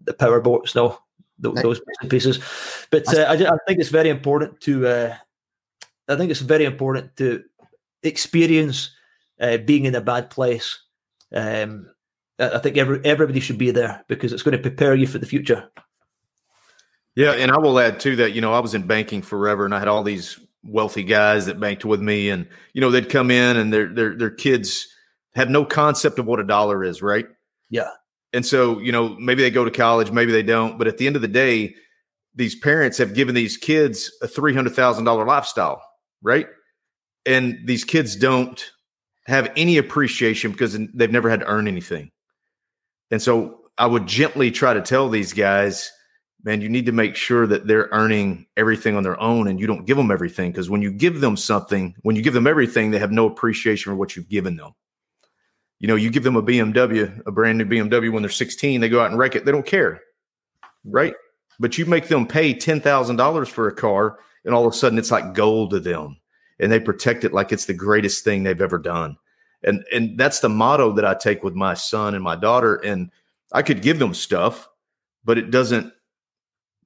[0.04, 0.98] the power boats, no,
[1.38, 2.38] those, those pieces.
[2.90, 4.86] But uh, I, I, think it's very important to.
[4.86, 5.16] Uh,
[6.08, 7.42] I think it's very important to
[8.02, 8.90] experience
[9.40, 10.80] uh, being in a bad place.
[11.32, 11.90] Um,
[12.38, 15.26] I think every, everybody should be there because it's going to prepare you for the
[15.26, 15.70] future.
[17.14, 18.32] Yeah, and I will add too that.
[18.32, 21.60] You know, I was in banking forever, and I had all these wealthy guys that
[21.60, 24.88] banked with me, and you know, they'd come in and their their their kids
[25.34, 27.26] have no concept of what a dollar is, right?
[27.70, 27.90] Yeah.
[28.34, 30.76] And so, you know, maybe they go to college, maybe they don't.
[30.76, 31.74] But at the end of the day,
[32.34, 35.80] these parents have given these kids a $300,000 lifestyle,
[36.20, 36.48] right?
[37.24, 38.62] And these kids don't
[39.26, 42.10] have any appreciation because they've never had to earn anything.
[43.10, 45.90] And so I would gently try to tell these guys,
[46.42, 49.66] man, you need to make sure that they're earning everything on their own and you
[49.66, 50.50] don't give them everything.
[50.50, 53.90] Because when you give them something, when you give them everything, they have no appreciation
[53.90, 54.72] for what you've given them.
[55.84, 58.88] You know, you give them a BMW, a brand new BMW when they're 16, they
[58.88, 59.44] go out and wreck it.
[59.44, 60.00] They don't care.
[60.82, 61.12] Right.
[61.60, 65.10] But you make them pay $10,000 for a car and all of a sudden it's
[65.10, 66.16] like gold to them
[66.58, 69.18] and they protect it like it's the greatest thing they've ever done.
[69.62, 73.10] And and that's the motto that I take with my son and my daughter and
[73.52, 74.66] I could give them stuff,
[75.22, 75.92] but it doesn't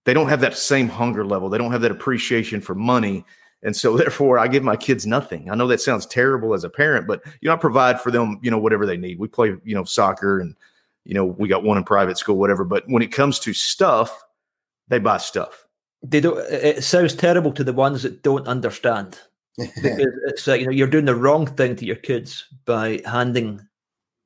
[0.06, 1.48] they don't have that same hunger level.
[1.48, 3.24] They don't have that appreciation for money.
[3.62, 5.50] And so therefore I give my kids nothing.
[5.50, 8.38] I know that sounds terrible as a parent, but you know, I provide for them,
[8.42, 9.18] you know, whatever they need.
[9.18, 10.56] We play, you know, soccer and
[11.04, 12.64] you know, we got one in private school, whatever.
[12.64, 14.22] But when it comes to stuff,
[14.88, 15.66] they buy stuff.
[16.02, 19.18] They don't it sounds terrible to the ones that don't understand.
[19.56, 23.60] it's like, you know, you're doing the wrong thing to your kids by handing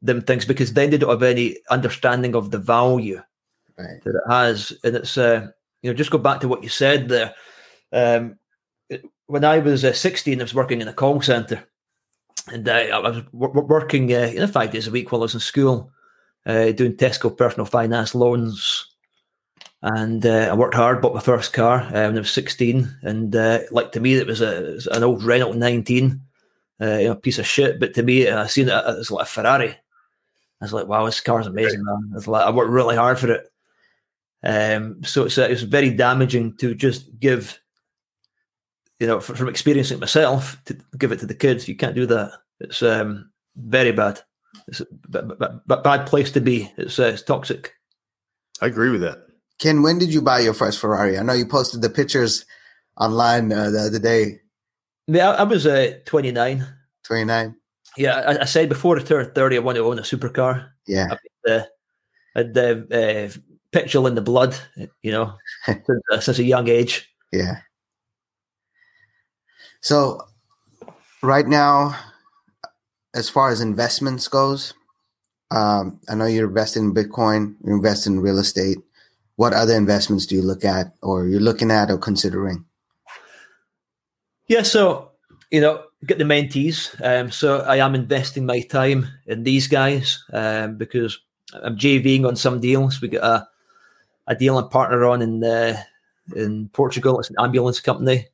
[0.03, 3.23] them things because then they don't have any understanding of the value
[3.79, 4.03] right.
[4.03, 4.73] that it has.
[4.85, 5.49] And it's uh
[5.83, 7.35] you know, just go back to what you said there.
[7.92, 8.38] Um,
[9.33, 11.66] when I was uh, 16, I was working in a call center,
[12.49, 15.25] and uh, I was w- working uh, you know five days a week while I
[15.25, 15.90] was in school,
[16.45, 18.87] uh, doing Tesco personal finance loans.
[19.81, 22.99] And uh, I worked hard, bought my first car uh, when I was 16.
[23.03, 23.35] And
[23.73, 26.21] like to me, it was, a, it was an old Renault 19,
[26.79, 27.81] you know, piece of shit.
[27.81, 29.71] But to me, I seen it as like a Ferrari.
[29.71, 32.12] I was like, wow, this car's amazing, man.
[32.14, 33.51] I, like, I worked really hard for it.
[34.45, 37.59] Um, so it's, uh, it's very damaging to just give,
[39.03, 41.67] you know, from, from experiencing it myself, to give it to the kids.
[41.67, 42.31] You can't do that.
[42.61, 44.21] It's um, very bad.
[44.69, 46.71] It's a b- b- b- bad place to be.
[46.77, 47.75] It's, uh, it's toxic.
[48.61, 49.19] I agree with that.
[49.59, 51.19] Ken, when did you buy your first Ferrari?
[51.19, 52.45] I know you posted the pictures
[52.97, 54.41] online uh, the other day.
[55.09, 56.65] Yeah, I, I was uh, 29.
[57.05, 57.57] 29?
[57.97, 60.69] Yeah, I, I, said before I turned 30, I want to own a supercar.
[60.87, 61.17] Yeah.
[61.49, 61.65] I
[62.37, 63.29] had uh, uh,
[63.73, 64.57] petrol in the blood,
[65.03, 65.35] you know,
[65.67, 67.12] since, uh, since, a young age.
[67.33, 67.57] Yeah.
[69.83, 70.27] So,
[71.23, 71.97] right now,
[73.14, 74.75] as far as investments goes,
[75.51, 78.79] um, I know you're investing in Bitcoin, you're investing in real estate.
[79.37, 82.64] What other investments do you look at, or you're looking at, or considering?
[84.47, 85.11] Yeah, so
[85.51, 86.95] you know, get the mentees.
[87.05, 91.18] Um, so I am investing my time in these guys um, because
[91.55, 93.01] I'm JVing on some deals.
[93.01, 93.49] We got a
[94.29, 95.77] a deal and partner on in uh,
[96.37, 97.18] in Portugal.
[97.18, 98.29] It's an ambulance company,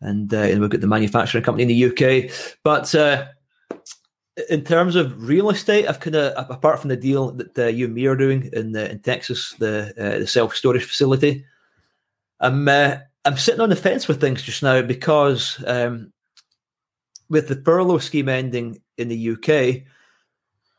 [0.00, 2.30] and, uh, and we've got the manufacturing company in the UK.
[2.62, 3.26] But uh,
[4.48, 7.86] in terms of real estate, I've kind of apart from the deal that uh, you
[7.86, 11.44] and me are doing in uh, in Texas, the uh, the self storage facility,
[12.40, 16.12] I'm I'm sitting on the fence with things just now because um,
[17.28, 19.82] with the furlough scheme ending in the UK.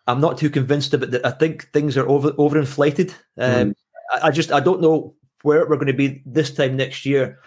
[0.07, 1.23] I'm not too convinced about that.
[1.23, 3.11] I think things are over overinflated.
[3.37, 3.75] Um, mm.
[4.23, 7.39] I just I don't know where we're going to be this time next year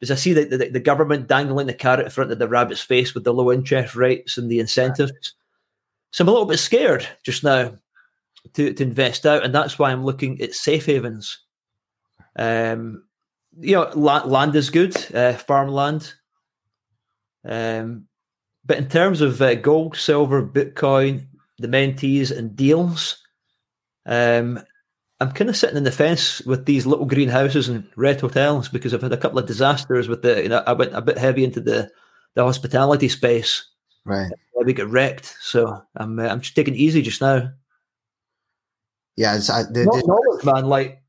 [0.00, 2.80] because I see the, the, the, government dangling the carrot in front of the rabbit's
[2.80, 5.34] face with the low interest rates and the incentives.
[6.10, 7.74] So I'm a little bit scared just now
[8.54, 11.38] to, to invest out, and that's why I'm looking at safe havens.
[12.36, 13.04] Um,
[13.58, 16.14] you know, land, land is good, uh, farmland.
[17.44, 18.06] Um,
[18.64, 21.26] but in terms of uh, gold, silver, Bitcoin,
[21.58, 23.18] the mentees, and deals,
[24.06, 24.60] um,
[25.20, 28.94] I'm kind of sitting in the fence with these little greenhouses and red hotels because
[28.94, 30.42] I've had a couple of disasters with the.
[30.42, 31.90] You know, I went a bit heavy into the
[32.34, 33.66] the hospitality space.
[34.04, 34.30] Right.
[34.64, 37.50] We get wrecked, so I'm uh, I'm just taking it easy just now.
[39.16, 40.66] Yeah, it's, I, the, not, not, man.
[40.66, 41.02] Like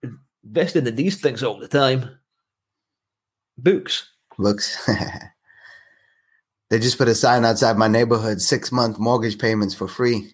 [0.44, 2.10] investing in these things all the time.
[3.58, 4.10] Books.
[4.38, 4.90] Books.
[6.70, 10.34] they just put a sign outside my neighborhood: six month mortgage payments for free.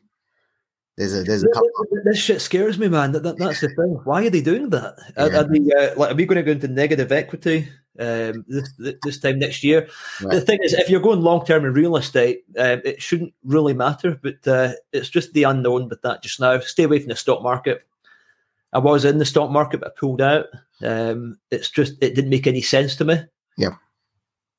[0.97, 1.69] There's a there's a couple.
[2.05, 3.11] This shit scares me, man.
[3.11, 3.99] That, that, that's the thing.
[4.03, 4.95] Why are they doing that?
[5.15, 5.41] Are, yeah.
[5.41, 8.71] are, they, uh, like, are we going to go into negative equity um, this
[9.03, 9.87] this time next year?
[10.23, 10.33] Right.
[10.33, 13.75] The thing is, if you're going long term in real estate, um, it shouldn't really
[13.75, 14.19] matter.
[14.19, 16.59] But uh, it's just the unknown with that just now.
[16.61, 17.85] Stay away from the stock market.
[18.73, 20.47] I was in the stock market, but I pulled out.
[20.81, 23.21] Um, it's just it didn't make any sense to me.
[23.55, 23.75] Yeah,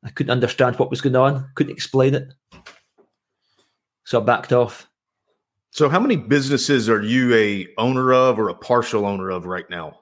[0.04, 1.50] I couldn't understand what was going on.
[1.56, 2.32] Couldn't explain it,
[4.04, 4.87] so I backed off.
[5.70, 9.68] So, how many businesses are you a owner of or a partial owner of right
[9.70, 10.00] now?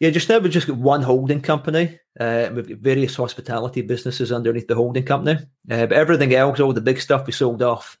[0.00, 1.98] Yeah, just now we've just got one holding company.
[2.18, 5.38] Uh, we've got various hospitality businesses underneath the holding company.
[5.70, 7.98] Uh, but everything else, all the big stuff, we sold off.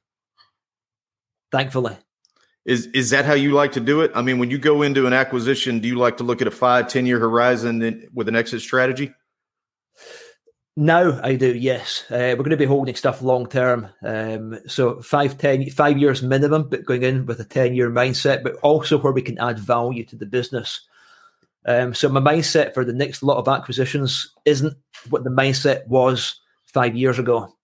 [1.52, 1.96] thankfully.
[2.64, 4.12] Is is that how you like to do it?
[4.14, 6.50] I mean, when you go into an acquisition, do you like to look at a
[6.50, 9.12] five, 10 year horizon with an exit strategy?
[10.76, 12.04] Now I do, yes.
[12.10, 13.88] Uh, we're going to be holding stuff long term.
[14.02, 18.42] Um, so five, ten, five years minimum, but going in with a 10 year mindset,
[18.42, 20.80] but also where we can add value to the business.
[21.66, 24.74] Um, so my mindset for the next lot of acquisitions isn't
[25.10, 27.54] what the mindset was five years ago,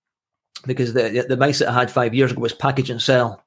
[0.67, 3.43] because the, the mindset I had five years ago was package and sell.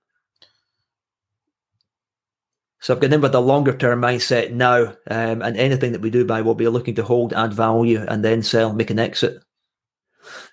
[2.80, 6.10] So I've gone in with a longer term mindset now, um, and anything that we
[6.10, 9.43] do buy we'll be looking to hold, add value, and then sell, make an exit.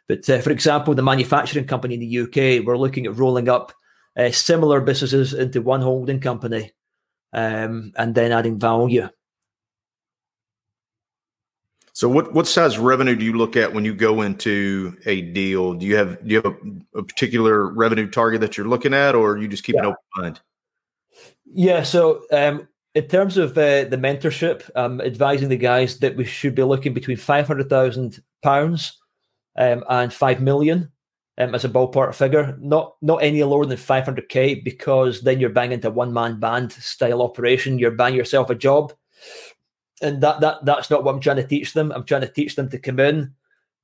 [0.08, 3.72] But uh, for example, the manufacturing company in the UK, we're looking at rolling up
[4.16, 6.72] uh, similar businesses into one holding company,
[7.32, 9.08] um, and then adding value.
[11.92, 15.74] So, what what size revenue do you look at when you go into a deal?
[15.74, 19.14] Do you have do you have a, a particular revenue target that you're looking at,
[19.14, 19.80] or you just keep yeah.
[19.80, 20.40] an open mind?
[21.46, 21.82] Yeah.
[21.82, 26.54] So, um, in terms of uh, the mentorship, I'm advising the guys that we should
[26.54, 28.98] be looking between five hundred thousand pounds
[29.58, 30.90] um, and five million
[31.38, 32.56] um, as a ballpark figure.
[32.60, 36.40] Not not any lower than five hundred k because then you're banging into one man
[36.40, 37.78] band style operation.
[37.78, 38.92] You're buying yourself a job,
[40.02, 41.92] and that that that's not what I'm trying to teach them.
[41.92, 43.34] I'm trying to teach them to come in,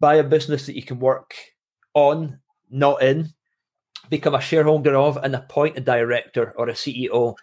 [0.00, 1.34] buy a business that you can work
[1.94, 2.38] on,
[2.70, 3.32] not in,
[4.08, 7.34] become a shareholder of, and appoint a director or a CEO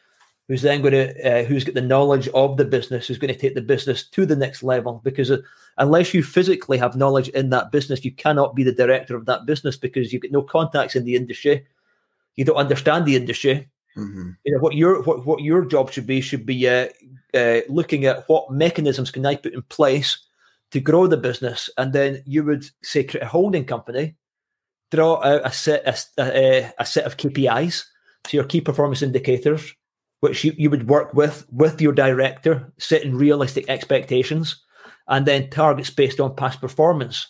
[0.49, 3.39] who's then going to uh, who's got the knowledge of the business, who's going to
[3.39, 4.99] take the business to the next level.
[5.03, 5.37] Because uh,
[5.77, 9.45] unless you physically have knowledge in that business, you cannot be the director of that
[9.45, 11.65] business because you've got no contacts in the industry.
[12.35, 13.69] You don't understand the industry.
[13.95, 14.31] Mm-hmm.
[14.43, 16.87] You know what your what, what your job should be should be uh,
[17.33, 20.17] uh, looking at what mechanisms can I put in place
[20.71, 24.15] to grow the business, and then you would say create a holding company,
[24.89, 27.85] draw out a set a, a, a set of KPIs,
[28.25, 29.75] so your key performance indicators
[30.19, 34.61] which you, you would work with with your director, setting realistic expectations,
[35.07, 37.27] and then targets based on past performance.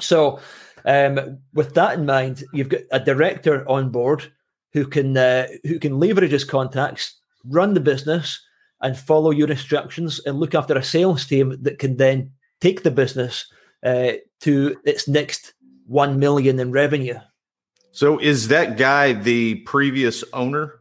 [0.00, 0.40] So,
[0.84, 4.32] um, with that in mind, you've got a director on board
[4.72, 8.40] who can uh, who can leverage his contacts, run the business,
[8.80, 12.90] and follow your instructions, and look after a sales team that can then take the
[12.90, 13.46] business
[13.84, 15.54] uh, to its next
[15.86, 17.18] one million in revenue.
[17.92, 20.74] So, is that guy the previous owner?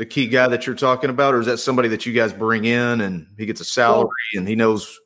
[0.00, 2.64] The key guy that you're talking about, or is that somebody that you guys bring
[2.64, 4.98] in and he gets a salary and he knows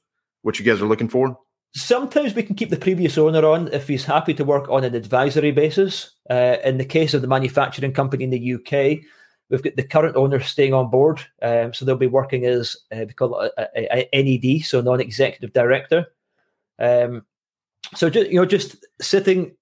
[0.43, 1.37] what you guys are looking for?
[1.75, 4.95] Sometimes we can keep the previous owner on if he's happy to work on an
[4.95, 6.13] advisory basis.
[6.31, 9.05] Uh, in the case of the manufacturing company in the UK,
[9.51, 13.05] we've got the current owner staying on board, um, so they'll be working as uh,
[13.05, 16.07] we call it a, a, a NED, so non-executive director.
[16.79, 17.27] Um,
[17.97, 19.57] so just you know, just sitting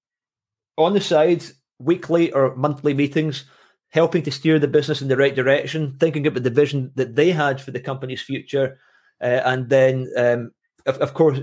[0.76, 1.42] on the side
[1.78, 3.46] weekly or monthly meetings
[3.92, 7.30] helping to steer the business in the right direction, thinking about the vision that they
[7.30, 8.78] had for the company's future.
[9.20, 10.50] Uh, and then, um,
[10.86, 11.38] of, of, course,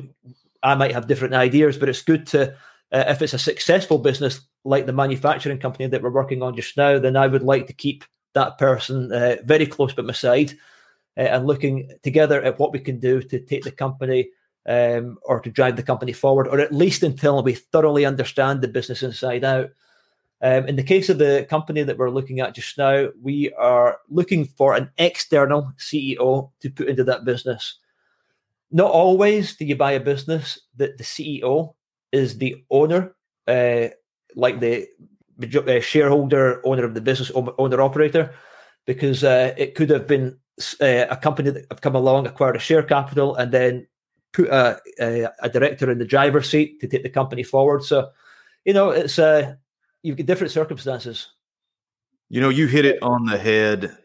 [0.64, 2.54] I might have different ideas, but it's good to,
[2.92, 6.76] uh, if it's a successful business like the manufacturing company that we're working on just
[6.76, 10.54] now, then I would like to keep that person uh, very close by my side
[11.18, 14.30] uh, and looking together at what we can do to take the company
[14.68, 18.68] um, or to drive the company forward, or at least until we thoroughly understand the
[18.68, 19.70] business inside out.
[20.42, 24.00] Um, in the case of the company that we're looking at just now, we are
[24.10, 27.78] looking for an external CEO to put into that business.
[28.72, 31.74] Not always do you buy a business that the CEO
[32.12, 33.16] is the owner,
[33.48, 33.88] uh,
[34.36, 34.88] like the
[35.42, 38.34] uh, shareholder, owner of the business, owner operator,
[38.86, 40.38] because uh, it could have been
[40.82, 43.88] uh, a company that have come along, acquired a share capital, and then
[44.32, 47.84] put a, a, a director in the driver's seat to take the company forward.
[47.84, 48.10] So,
[48.66, 49.54] you know, it's a uh,
[50.04, 51.30] you've got different circumstances.
[52.30, 53.98] You know, you hit it on the head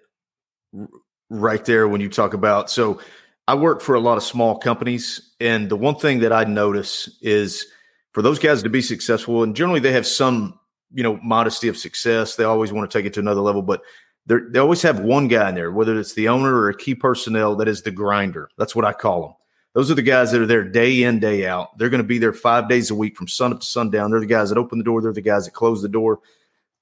[1.30, 2.70] right there when you talk about.
[2.70, 3.00] So,
[3.46, 7.19] I work for a lot of small companies, and the one thing that I notice
[7.21, 7.66] is
[8.12, 10.58] for those guys to be successful, and generally they have some,
[10.94, 12.37] you know, modesty of success.
[12.37, 13.83] They always want to take it to another level, but
[14.27, 17.54] they always have one guy in there, whether it's the owner or a key personnel,
[17.56, 18.48] that is the grinder.
[18.56, 19.35] That's what I call them.
[19.75, 21.77] Those are the guys that are there day in, day out.
[21.77, 24.10] They're going to be there five days a week from sun up to sundown.
[24.10, 25.02] They're the guys that open the door.
[25.02, 26.20] They're the guys that close the door.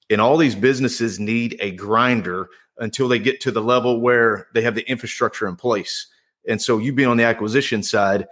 [0.09, 4.61] And all these businesses need a grinder until they get to the level where they
[4.61, 6.07] have the infrastructure in place.
[6.47, 8.27] And so, you being on the acquisition side,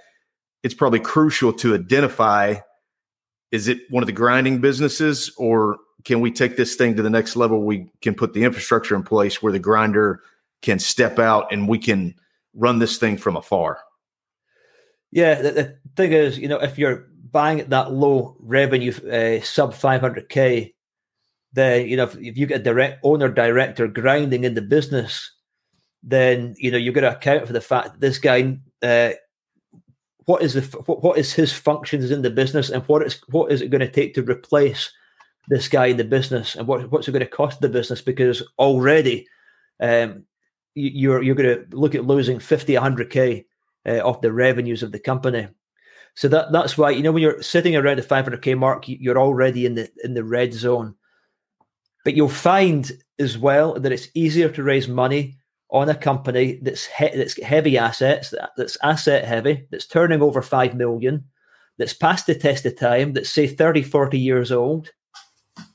[0.63, 2.55] it's probably crucial to identify
[3.51, 7.09] is it one of the grinding businesses or can we take this thing to the
[7.09, 7.63] next level?
[7.63, 10.21] We can put the infrastructure in place where the grinder
[10.61, 12.15] can step out and we can
[12.53, 13.79] run this thing from afar.
[15.11, 19.43] Yeah, the, the, thing is, you know, if you're buying at that low revenue, uh,
[19.43, 20.73] sub 500k,
[21.53, 25.31] then you know if, if you get a direct owner director grinding in the business,
[26.01, 28.57] then you know you're going to account for the fact that this guy.
[28.81, 29.11] Uh,
[30.25, 33.51] what is the what, what is his functions in the business and what is what
[33.51, 34.91] is it going to take to replace
[35.49, 38.43] this guy in the business and what what's it going to cost the business because
[38.59, 39.27] already
[39.81, 40.23] um,
[40.75, 43.45] you're you're going to look at losing 50 100k
[43.87, 45.47] uh, of the revenues of the company.
[46.15, 49.65] So that that's why you know when you're sitting around the 500k mark you're already
[49.65, 50.95] in the in the red zone.
[52.03, 55.37] But you'll find as well that it's easier to raise money
[55.69, 60.41] on a company that's he- that's heavy assets that, that's asset heavy that's turning over
[60.41, 61.23] 5 million
[61.77, 64.91] that's past the test of time that's say 30 40 years old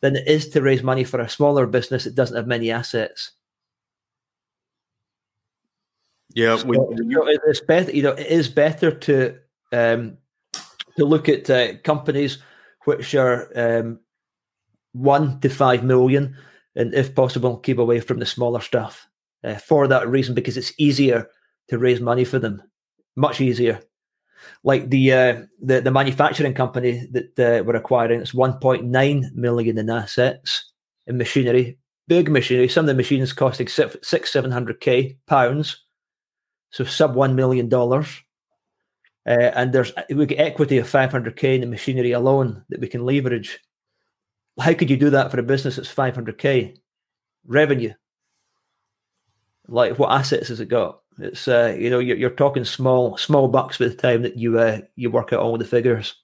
[0.03, 3.33] than it is to raise money for a smaller business that doesn't have many assets
[6.37, 7.91] yeah, so, it's better.
[7.91, 9.39] You know, it is better to
[9.73, 10.19] um,
[10.99, 12.39] to look at uh, companies
[12.85, 13.99] which are um,
[14.93, 16.37] one to five million,
[16.75, 19.09] and if possible, keep away from the smaller stuff.
[19.43, 21.27] Uh, for that reason, because it's easier
[21.69, 22.63] to raise money for them,
[23.17, 23.81] much easier.
[24.63, 29.89] Like the uh, the the manufacturing company that uh, we're acquiring, it's 1.9 million in
[29.89, 30.71] assets
[31.07, 31.79] in machinery,
[32.09, 32.69] big machinery.
[32.69, 35.86] Some of the machines costing six, six seven hundred k pounds
[36.71, 38.09] so sub one million dollars.
[39.27, 43.05] Uh, and there's we get equity of 500k in the machinery alone that we can
[43.05, 43.59] leverage.
[44.61, 46.77] How could you do that for a business that's 500k
[47.45, 47.93] revenue?
[49.69, 51.01] Like what assets has it got?
[51.19, 54.59] It's uh, you know you're, you're talking small small bucks by the time that you
[54.59, 56.15] uh, you work out all the figures.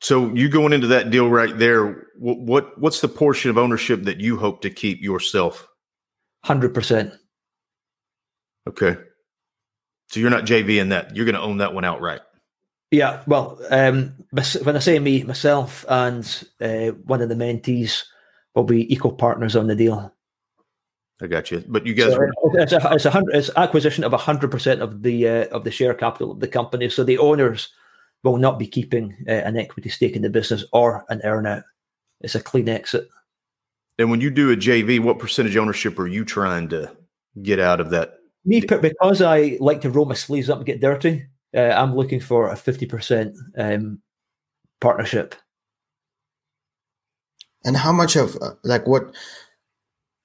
[0.00, 4.02] So you going into that deal right there, what, what what's the portion of ownership
[4.04, 5.66] that you hope to keep yourself?
[6.44, 7.14] Hundred percent.
[8.68, 8.96] Okay.
[10.08, 11.14] So you're not JV in that.
[11.14, 12.20] You're going to own that one outright.
[12.90, 13.22] Yeah.
[13.26, 14.14] Well, um,
[14.62, 16.24] when I say me, myself and
[16.60, 18.04] uh, one of the mentees
[18.54, 20.12] will be equal partners on the deal.
[21.20, 21.64] I got you.
[21.66, 24.80] But you guys, so are- it's a it's a hundred it's acquisition of hundred percent
[24.80, 26.88] of the uh, of the share capital of the company.
[26.88, 27.68] So the owners
[28.22, 31.64] will not be keeping uh, an equity stake in the business or an earnout.
[32.20, 33.08] It's a clean exit.
[33.98, 36.96] And when you do a JV, what percentage ownership are you trying to
[37.42, 40.80] get out of that me, because I like to roll my sleeves up and get
[40.80, 41.26] dirty,
[41.56, 44.00] uh, I'm looking for a 50% um,
[44.80, 45.34] partnership.
[47.64, 49.14] And how much of, uh, like, what,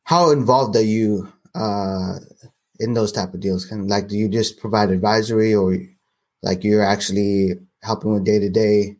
[0.03, 2.19] how involved are you uh,
[2.79, 3.65] in those type of deals?
[3.65, 5.77] Can like, do you just provide advisory or
[6.41, 8.97] like you're actually helping with day to day?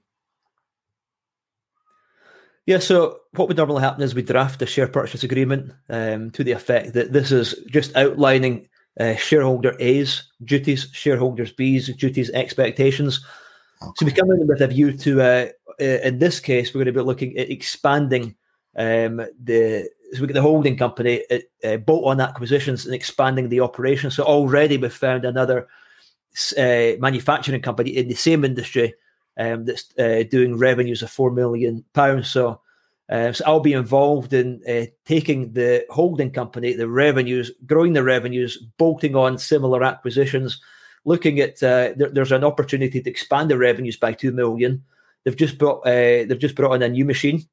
[2.66, 6.45] Yeah, so what would normally happen is we draft a share purchase agreement um, to
[6.45, 8.70] the effect that this is just outlining
[9.00, 13.26] uh, shareholder A's duties, shareholders B's duties, expectations.
[13.82, 13.91] Okay.
[13.98, 15.48] So we come in with a view to, uh,
[15.82, 18.36] uh, in this case, we're going to be looking at expanding
[18.76, 23.62] um, the so we get the holding company at uh, bolt-on acquisitions and expanding the
[23.62, 24.12] operation.
[24.12, 25.68] So already we've found another
[26.56, 28.94] uh, manufacturing company in the same industry
[29.39, 32.30] um, that's uh, doing revenues of four million pounds.
[32.30, 32.62] So
[33.14, 38.03] uh, so I'll be involved in uh, taking the holding company, the revenues, growing the
[38.03, 40.59] revenues, bolting on similar acquisitions,
[41.05, 44.84] looking at uh, there, there's an opportunity to expand the revenues by two million.
[45.24, 47.43] They've just brought uh, they've just brought in a new machine.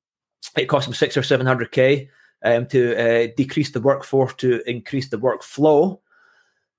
[0.57, 2.09] It cost them six or seven hundred k
[2.43, 6.01] um, to uh, decrease the workforce to increase the workflow.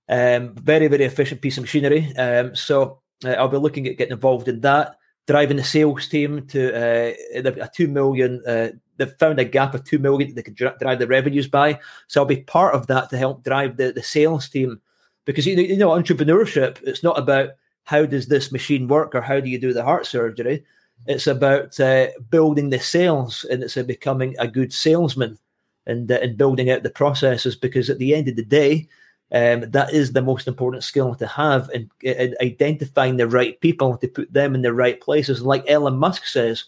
[0.09, 2.11] Um, very very efficient piece of machinery.
[2.17, 4.95] Um, so uh, I'll be looking at getting involved in that
[5.31, 8.43] driving the sales team to uh, a two million.
[8.45, 8.67] Uh,
[8.97, 11.79] they've found a gap of two million they could drive the revenues by.
[12.07, 14.81] So I'll be part of that to help drive the, the sales team
[15.23, 16.79] because you know, you know entrepreneurship.
[16.83, 17.51] It's not about
[17.85, 20.65] how does this machine work or how do you do the heart surgery.
[21.07, 25.39] It's about uh, building the sales and it's becoming a good salesman
[25.87, 28.89] and uh, and building out the processes because at the end of the day
[29.33, 33.97] um, that is the most important skill to have in, in, identifying the right people
[33.97, 35.41] to put them in the right places.
[35.41, 36.65] Like Elon Musk says,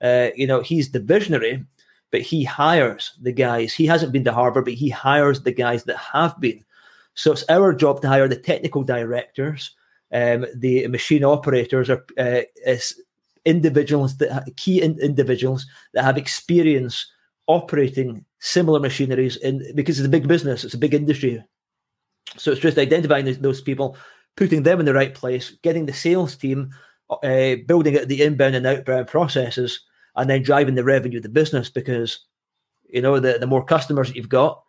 [0.00, 1.64] uh, you know, he's the visionary,
[2.12, 3.74] but he hires the guys.
[3.74, 6.64] He hasn't been to Harvard, but he hires the guys that have been.
[7.14, 9.74] So it's our job to hire the technical directors,
[10.12, 12.42] um, the machine operators, or uh,
[13.44, 17.10] individuals that key in, individuals that have experience
[17.48, 21.42] operating similar machineries in because it's a big business, it's a big industry
[22.36, 23.96] so it's just identifying those people,
[24.36, 26.70] putting them in the right place, getting the sales team,
[27.10, 29.80] uh, building out the inbound and outbound processes,
[30.16, 31.70] and then driving the revenue of the business.
[31.70, 32.20] Because
[32.88, 34.62] you know the, the more customers that you've got,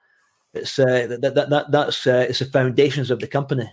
[0.53, 3.69] it's uh, that, that, that that's uh, it's the foundations of the company.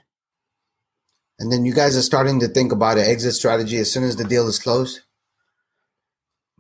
[1.39, 4.17] And then you guys are starting to think about an exit strategy as soon as
[4.17, 5.01] the deal is closed.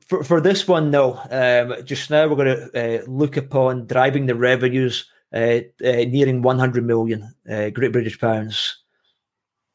[0.06, 1.20] for, for this one, no.
[1.30, 7.34] Um, just now, we're going to uh, look upon driving the revenues nearing 100 million
[7.50, 8.76] uh, Great British pounds.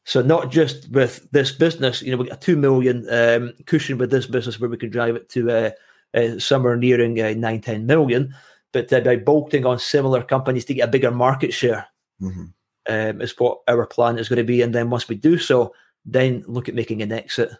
[0.04, 3.98] So not just with this business, you know, we got a two million um, cushion
[3.98, 5.70] with this business where we can drive it to uh,
[6.14, 8.34] uh, somewhere nearing uh, nine, 10 million,
[8.72, 11.86] but uh, by bolting on similar companies to get a bigger market share
[12.20, 12.44] mm-hmm.
[12.88, 14.62] um, is what our plan is going to be.
[14.62, 17.50] And then once we do so, then look at making an exit.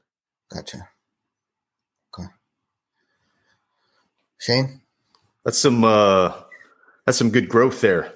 [0.53, 0.89] Gotcha.
[2.13, 2.29] Okay.
[4.39, 4.81] Shane?
[5.45, 6.33] That's some uh
[7.07, 8.13] that's some good growth there.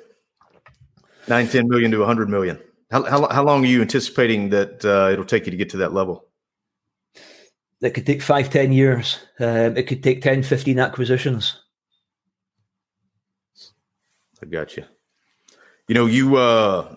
[1.28, 2.58] Nine, 10 million to 100 million.
[2.90, 5.78] How, how, how long are you anticipating that uh, it'll take you to get to
[5.78, 6.26] that level?
[7.80, 9.18] It could take five, 10 years.
[9.40, 11.60] Um, it could take 10, 15 acquisitions.
[14.42, 14.84] I got you.
[15.88, 16.94] You know, you, uh,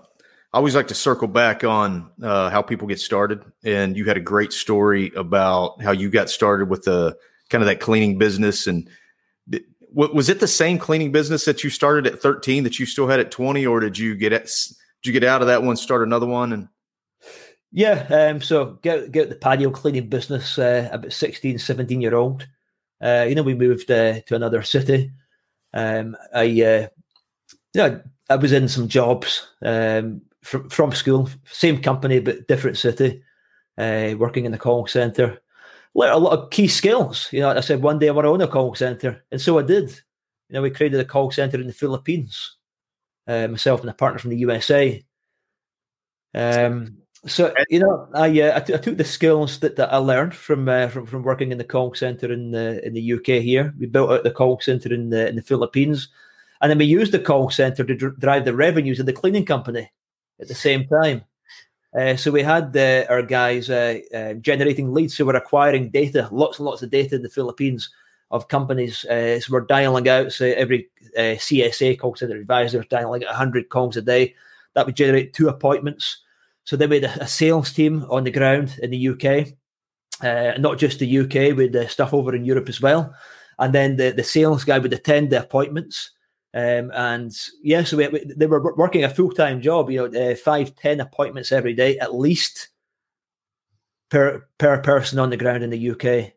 [0.54, 3.44] I always like to circle back on uh, how people get started.
[3.64, 7.18] And you had a great story about how you got started with the
[7.50, 8.68] kind of that cleaning business.
[8.68, 8.90] And
[9.94, 13.20] was it the same cleaning business that you started at 13 that you still had
[13.20, 16.26] at 20, or did you get did you get out of that one, start another
[16.26, 16.68] one, and
[17.72, 22.48] yeah, um, so get get the patio cleaning business uh, about 16, 17 year old.
[23.02, 25.12] Uh, you know, we moved uh, to another city.
[25.74, 26.88] Um, I, uh,
[27.74, 27.98] yeah,
[28.30, 33.22] I was in some jobs um, from from school, same company but different city,
[33.78, 35.40] uh, working in the call center.
[35.98, 37.28] A lot of key skills.
[37.32, 39.58] You know, I said one day I want to own a call center, and so
[39.58, 39.90] I did.
[40.50, 42.58] You know, we created a call center in the Philippines
[43.28, 45.04] uh, myself and a partner from the USA.
[46.34, 49.98] Um, so you know, I, uh, I, t- I took the skills that, that I
[49.98, 53.42] learned from, uh, from from working in the call center in the in the UK.
[53.42, 56.10] Here, we built out the call center in the in the Philippines,
[56.62, 59.46] and then we used the call center to dr- drive the revenues of the cleaning
[59.46, 59.92] company
[60.40, 61.24] at the same time.
[61.96, 66.28] Uh, so we had uh, our guys uh, uh, generating leads, so we're acquiring data,
[66.32, 67.90] lots and lots of data in the Philippines
[68.30, 69.06] of companies.
[69.06, 73.70] Uh, so we're dialing out, say, every uh, CSA call center advisor dialing out 100
[73.70, 74.36] calls a day.
[74.74, 76.24] That would generate two appointments.
[76.66, 79.54] So we had a, a sales team on the ground in the UK,
[80.60, 83.16] not just the UK, with stuff over in Europe as well.
[83.60, 86.12] And then the, the sales guy would attend the appointments.
[86.58, 87.32] Um, and
[87.62, 90.76] yeah, so we, we, they were working a full time job, you know, uh, five,
[90.76, 92.70] ten appointments every day at least
[94.10, 96.34] per per person on the ground in the UK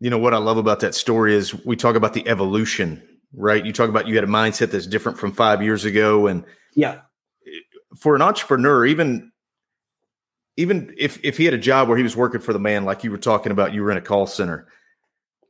[0.00, 3.02] you know what I love about that story is we talk about the evolution,
[3.32, 3.64] right?
[3.64, 6.44] You talk about you had a mindset that's different from five years ago, and
[6.74, 7.00] yeah,
[7.98, 9.32] for an entrepreneur, even
[10.56, 13.04] even if if he had a job where he was working for the man, like
[13.04, 14.68] you were talking about, you were in a call center,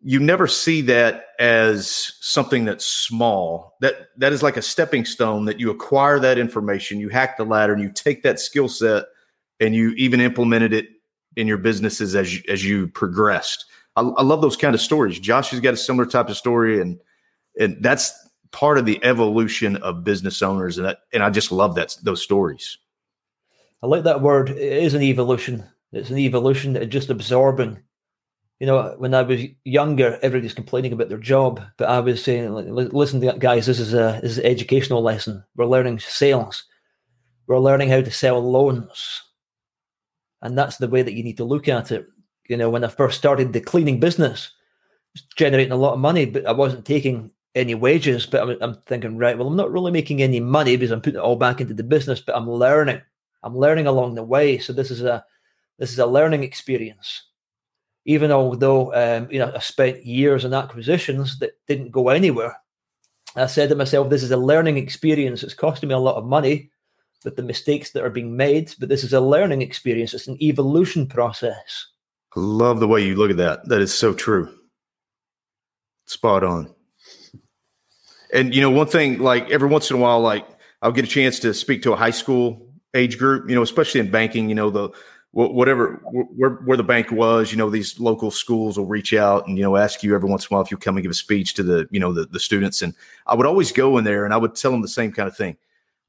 [0.03, 3.77] you never see that as something that's small.
[3.81, 7.45] That that is like a stepping stone that you acquire that information, you hack the
[7.45, 9.05] ladder, and you take that skill set,
[9.61, 10.89] and you even implemented it
[11.37, 13.67] in your businesses as you, as you progressed
[13.97, 15.19] I, I love those kind of stories.
[15.19, 17.01] Josh has got a similar type of story, and
[17.59, 18.13] and that's
[18.53, 22.23] part of the evolution of business owners, and that, and I just love that those
[22.23, 22.79] stories.
[23.83, 24.51] I like that word.
[24.51, 25.65] It is an evolution.
[25.93, 27.83] It's an evolution of just absorbing.
[28.59, 32.55] You know, when I was younger, everybody's complaining about their job, but I was saying,
[32.55, 35.45] "Listen, guys, this is a this is an educational lesson.
[35.57, 36.65] We're learning sales.
[37.47, 39.23] We're learning how to sell loans,
[40.41, 42.09] and that's the way that you need to look at it
[42.49, 44.51] you know, when I first started the cleaning business,
[45.37, 48.27] generating a lot of money, but I wasn't taking any wages.
[48.27, 51.19] But I'm, I'm, thinking, right, well, I'm not really making any money because I'm putting
[51.19, 53.01] it all back into the business, but I'm learning.
[53.43, 54.59] I'm learning along the way.
[54.59, 55.25] So this is a
[55.79, 57.23] this is a learning experience.
[58.07, 62.57] Even although um, you know I spent years on acquisitions that didn't go anywhere,
[63.37, 65.43] I said to myself, this is a learning experience.
[65.43, 66.71] It's costing me a lot of money,
[67.27, 68.75] with the mistakes that are being made.
[68.79, 70.15] But this is a learning experience.
[70.15, 71.89] It's an evolution process.
[72.35, 73.69] Love the way you look at that.
[73.69, 74.55] That is so true.
[76.07, 76.75] Spot on.
[78.33, 80.47] And you know, one thing, like every once in a while, like
[80.83, 83.49] I'll get a chance to speak to a high school age group.
[83.49, 84.49] You know, especially in banking.
[84.49, 84.91] You know, the
[85.37, 87.51] whatever where where the bank was.
[87.51, 90.45] You know, these local schools will reach out and you know ask you every once
[90.45, 92.27] in a while if you'll come and give a speech to the you know the
[92.27, 92.83] the students.
[92.83, 92.95] And
[93.27, 95.37] I would always go in there and I would tell them the same kind of
[95.37, 95.57] thing.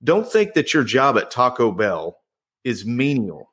[0.03, 2.19] Don't think that your job at Taco Bell
[2.63, 3.51] is menial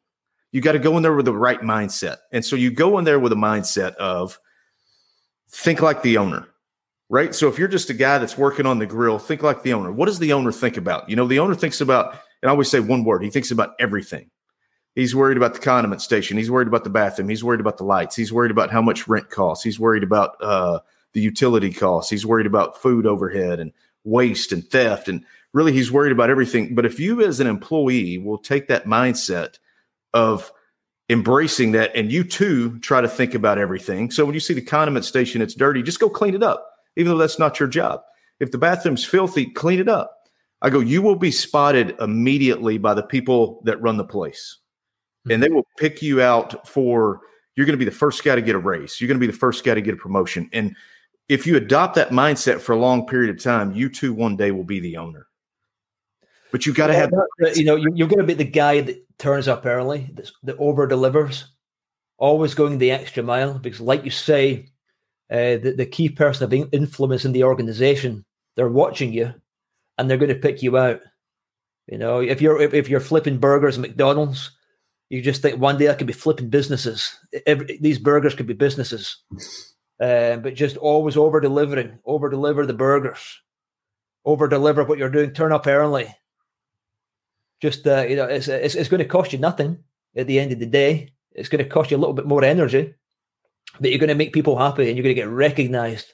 [0.55, 2.19] you got to go in there with the right mindset.
[2.31, 4.39] And so you go in there with a mindset of
[5.51, 6.47] think like the owner,
[7.09, 7.35] right?
[7.35, 9.91] So if you're just a guy that's working on the grill, think like the owner.
[9.91, 11.11] What does the owner think about?
[11.11, 13.75] You know, the owner thinks about, and I always say one word, he thinks about
[13.81, 14.31] everything.
[14.95, 16.37] He's worried about the condiment station.
[16.37, 17.29] He's worried about the bathroom.
[17.29, 18.15] He's worried about the lights.
[18.15, 19.65] He's worried about how much rent costs.
[19.65, 20.81] He's worried about uh,
[21.13, 22.11] the utility costs.
[22.11, 23.73] He's worried about food overhead and
[24.05, 25.09] waste and theft.
[25.09, 26.75] And really, he's worried about everything.
[26.75, 29.59] But if you, as an employee, will take that mindset
[30.13, 30.53] of
[31.11, 31.95] embracing that.
[31.97, 34.13] And you too try to think about everything.
[34.13, 37.11] So when you see the condiment station, it's dirty, just go clean it up, even
[37.11, 38.03] though that's not your job.
[38.39, 40.29] If the bathroom's filthy, clean it up.
[40.63, 44.59] I go, you will be spotted immediately by the people that run the place.
[45.31, 47.21] And they will pick you out for
[47.57, 49.01] you're going to be the first guy to get a raise.
[49.01, 50.51] You're going to be the first guy to get a promotion.
[50.53, 50.75] And
[51.29, 54.51] if you adopt that mindset for a long period of time, you too one day
[54.51, 55.27] will be the owner.
[56.53, 57.11] But you've got to have,
[57.55, 60.15] you know, you're going to be the guy that turns up early,
[60.45, 61.47] that, over delivers,
[62.17, 63.59] always going the extra mile.
[63.59, 64.69] Because, like you say,
[65.31, 69.35] uh, the, the key person of influence in the organization, they're watching you
[69.99, 71.01] and they're going to pick you out.
[71.87, 74.53] You know, if you're if, if you're flipping burgers at McDonald's,
[75.11, 77.19] you just think one day I could be flipping businesses.
[77.47, 79.23] Every, these burgers could be businesses,
[80.01, 83.41] uh, but just always over delivering, over deliver the burgers,
[84.25, 85.33] over deliver what you're doing.
[85.33, 86.15] Turn up early.
[87.61, 89.79] Just uh, you know, it's, it's it's going to cost you nothing
[90.17, 91.13] at the end of the day.
[91.33, 92.95] It's going to cost you a little bit more energy,
[93.81, 96.13] but you're going to make people happy, and you're going to get recognised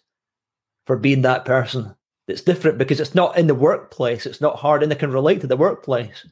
[0.86, 1.94] for being that person
[2.30, 4.24] it's different because it's not in the workplace.
[4.24, 6.26] It's not hard, and they can relate to the workplace.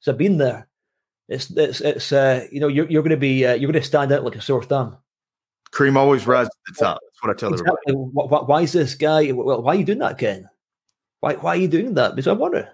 [0.00, 0.68] So I've been there.
[1.28, 3.86] It's it's it's uh, you know you're you're going to be uh, you're going to
[3.86, 4.96] stand out like a sore thumb.
[5.70, 7.00] Cream always rises to the top.
[7.02, 7.76] That's what I tell exactly.
[7.88, 8.10] everybody.
[8.12, 9.32] Why, why, is this guy?
[9.32, 10.48] Well, why are you doing that, Ken?
[11.20, 12.14] Why why are you doing that?
[12.14, 12.70] Because I want to.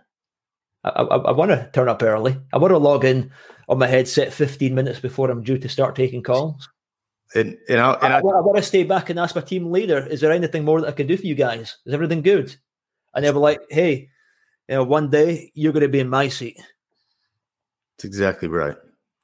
[0.83, 2.37] I, I, I want to turn up early.
[2.53, 3.31] I want to log in
[3.69, 6.69] on my headset 15 minutes before I'm due to start taking calls.
[7.35, 9.71] And, and, I, and I, I, I, want to stay back and ask my team
[9.71, 11.77] leader, is there anything more that I can do for you guys?
[11.85, 12.57] Is everything good?
[13.15, 14.11] and they were like, "Hey,
[14.69, 16.59] you know, one day you're going to be in my seat."
[18.01, 18.79] That's exactly right.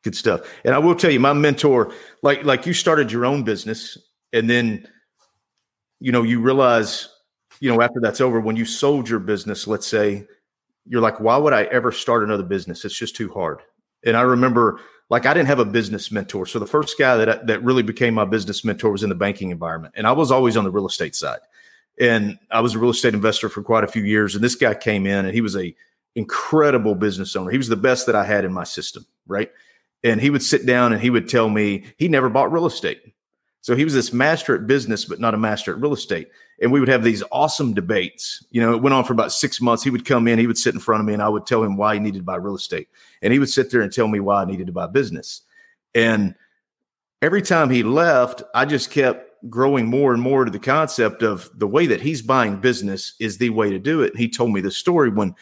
[0.04, 0.42] Good stuff.
[0.62, 3.96] And I will tell you, my mentor, like like you started your own business,
[4.34, 4.86] and then,
[5.98, 7.08] you know, you realize,
[7.58, 10.26] you know, after that's over, when you sold your business, let's say,
[10.84, 12.84] you're like, why would I ever start another business?
[12.84, 13.62] It's just too hard.
[14.04, 16.44] And I remember, like, I didn't have a business mentor.
[16.44, 19.52] So the first guy that that really became my business mentor was in the banking
[19.52, 21.40] environment, and I was always on the real estate side
[21.98, 24.34] and I was a real estate investor for quite a few years.
[24.34, 25.74] And this guy came in, and he was a
[26.16, 27.50] incredible business owner.
[27.50, 29.52] He was the best that I had in my system, right?
[30.02, 33.00] And he would sit down and he would tell me he never bought real estate.
[33.60, 36.28] So he was this master at business, but not a master at real estate.
[36.62, 38.44] And we would have these awesome debates.
[38.50, 39.82] You know, it went on for about six months.
[39.82, 41.62] He would come in, he would sit in front of me, and I would tell
[41.62, 42.88] him why he needed to buy real estate.
[43.22, 45.42] And he would sit there and tell me why I needed to buy business.
[45.94, 46.34] And
[47.20, 51.50] every time he left, I just kept growing more and more to the concept of
[51.54, 54.12] the way that he's buying business is the way to do it.
[54.12, 55.34] And he told me the story when,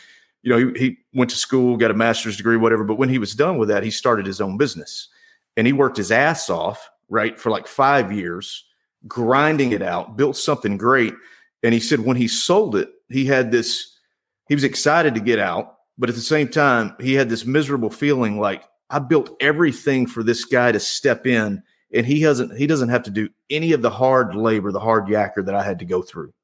[0.44, 2.84] you know, he, he went to school, got a master's degree, whatever.
[2.84, 5.08] But when he was done with that, he started his own business
[5.56, 8.64] and he worked his ass off, right, for like five years,
[9.08, 11.14] grinding it out, built something great.
[11.62, 13.96] And he said when he sold it, he had this,
[14.46, 17.90] he was excited to get out, but at the same time, he had this miserable
[17.90, 21.62] feeling like I built everything for this guy to step in
[21.94, 25.06] and he hasn't he doesn't have to do any of the hard labor, the hard
[25.06, 26.34] yacker that I had to go through.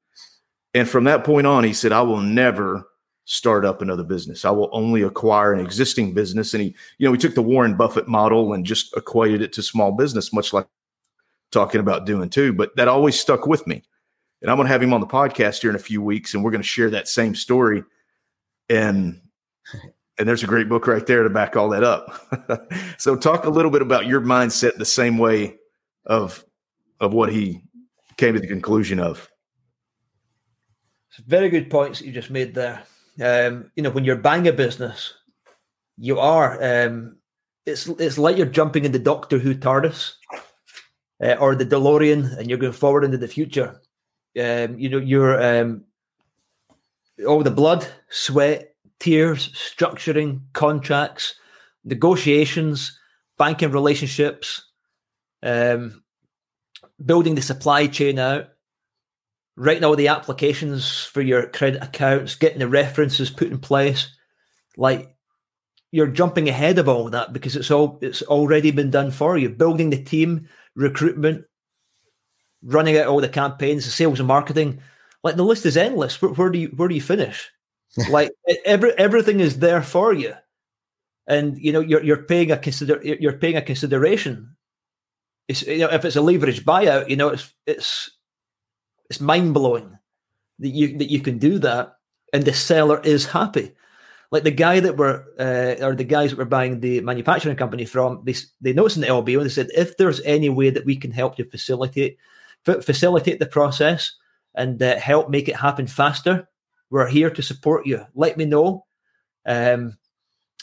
[0.73, 2.87] And from that point on, he said, I will never
[3.25, 4.45] start up another business.
[4.45, 6.53] I will only acquire an existing business.
[6.53, 9.63] And he, you know, he took the Warren Buffett model and just equated it to
[9.63, 10.67] small business, much like
[11.51, 12.53] talking about doing too.
[12.53, 13.83] But that always stuck with me.
[14.41, 16.43] And I'm going to have him on the podcast here in a few weeks, and
[16.43, 17.83] we're going to share that same story.
[18.69, 19.21] And
[20.17, 22.71] and there's a great book right there to back all that up.
[22.97, 25.57] so talk a little bit about your mindset the same way
[26.05, 26.43] of
[26.99, 27.61] of what he
[28.17, 29.29] came to the conclusion of.
[31.27, 32.83] Very good points you just made there.
[33.21, 35.13] Um, you know, when you're buying a business,
[35.97, 37.17] you are um,
[37.65, 40.13] it's it's like you're jumping in the Doctor Who TARDIS
[41.23, 43.79] uh, or the DeLorean, and you're going forward into the future.
[44.39, 45.83] Um, you know, you're um,
[47.27, 51.35] all the blood, sweat, tears, structuring contracts,
[51.83, 52.97] negotiations,
[53.37, 54.71] banking relationships,
[55.43, 56.03] um,
[57.03, 58.49] building the supply chain out,
[59.61, 64.07] writing all the applications for your credit accounts, getting the references put in place.
[64.75, 65.15] Like
[65.91, 69.49] you're jumping ahead of all that because it's all it's already been done for you.
[69.49, 71.45] Building the team, recruitment,
[72.63, 74.81] running out all the campaigns, the sales and marketing.
[75.23, 76.19] Like the list is endless.
[76.19, 77.51] Where, where do you where do you finish?
[78.09, 78.31] like
[78.65, 80.33] every everything is there for you,
[81.27, 84.55] and you know you're you're paying a consider you're paying a consideration.
[85.47, 88.09] It's, you know, if it's a leverage buyout, you know it's it's
[89.11, 89.99] it's mind blowing
[90.59, 91.97] that you that you can do that,
[92.31, 93.73] and the seller is happy.
[94.31, 97.83] Like the guy that were uh, or the guys that were buying the manufacturing company
[97.83, 100.95] from, they they noticed in the LBO they said if there's any way that we
[100.95, 102.17] can help to facilitate
[102.63, 104.13] facilitate the process
[104.55, 106.47] and uh, help make it happen faster,
[106.89, 108.05] we're here to support you.
[108.15, 108.85] Let me know.
[109.45, 109.97] Um,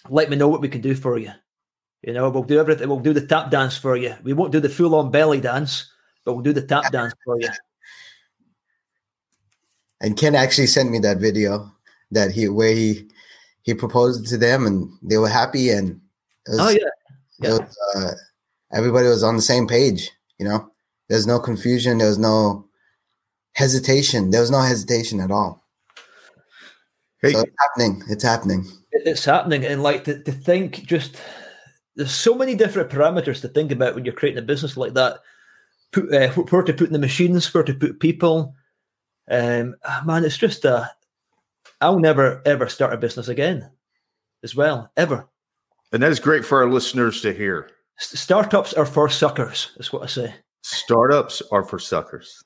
[0.08, 1.32] let me know what we can do for you.
[2.00, 2.88] You know, we'll do everything.
[2.88, 4.14] We'll do the tap dance for you.
[4.22, 5.92] We won't do the full on belly dance,
[6.24, 7.50] but we'll do the tap dance for you.
[10.00, 11.72] And Ken actually sent me that video
[12.10, 13.08] that he where he
[13.62, 16.00] he proposed to them and they were happy and
[16.46, 16.78] was, oh yeah,
[17.40, 17.50] yeah.
[17.50, 18.10] Was, uh,
[18.72, 20.10] everybody was on the same page.
[20.38, 20.70] You know,
[21.08, 21.98] there's no confusion.
[21.98, 22.66] There was no
[23.52, 24.30] hesitation.
[24.30, 25.64] There was no hesitation at all.
[27.20, 27.32] Hey.
[27.32, 28.02] So it's happening.
[28.08, 28.66] It's happening.
[28.92, 31.16] It's happening, and like to, to think, just
[31.96, 35.18] there's so many different parameters to think about when you're creating a business like that.
[35.92, 38.54] Put, uh, where to put in the machines, where to put people.
[39.30, 40.90] Um, ah, man, it's just a.
[41.80, 43.70] I'll never ever start a business again,
[44.42, 45.28] as well, ever.
[45.92, 47.70] And that is great for our listeners to hear.
[47.98, 50.34] Startups are for suckers, is what I say.
[50.62, 52.42] Startups are for suckers.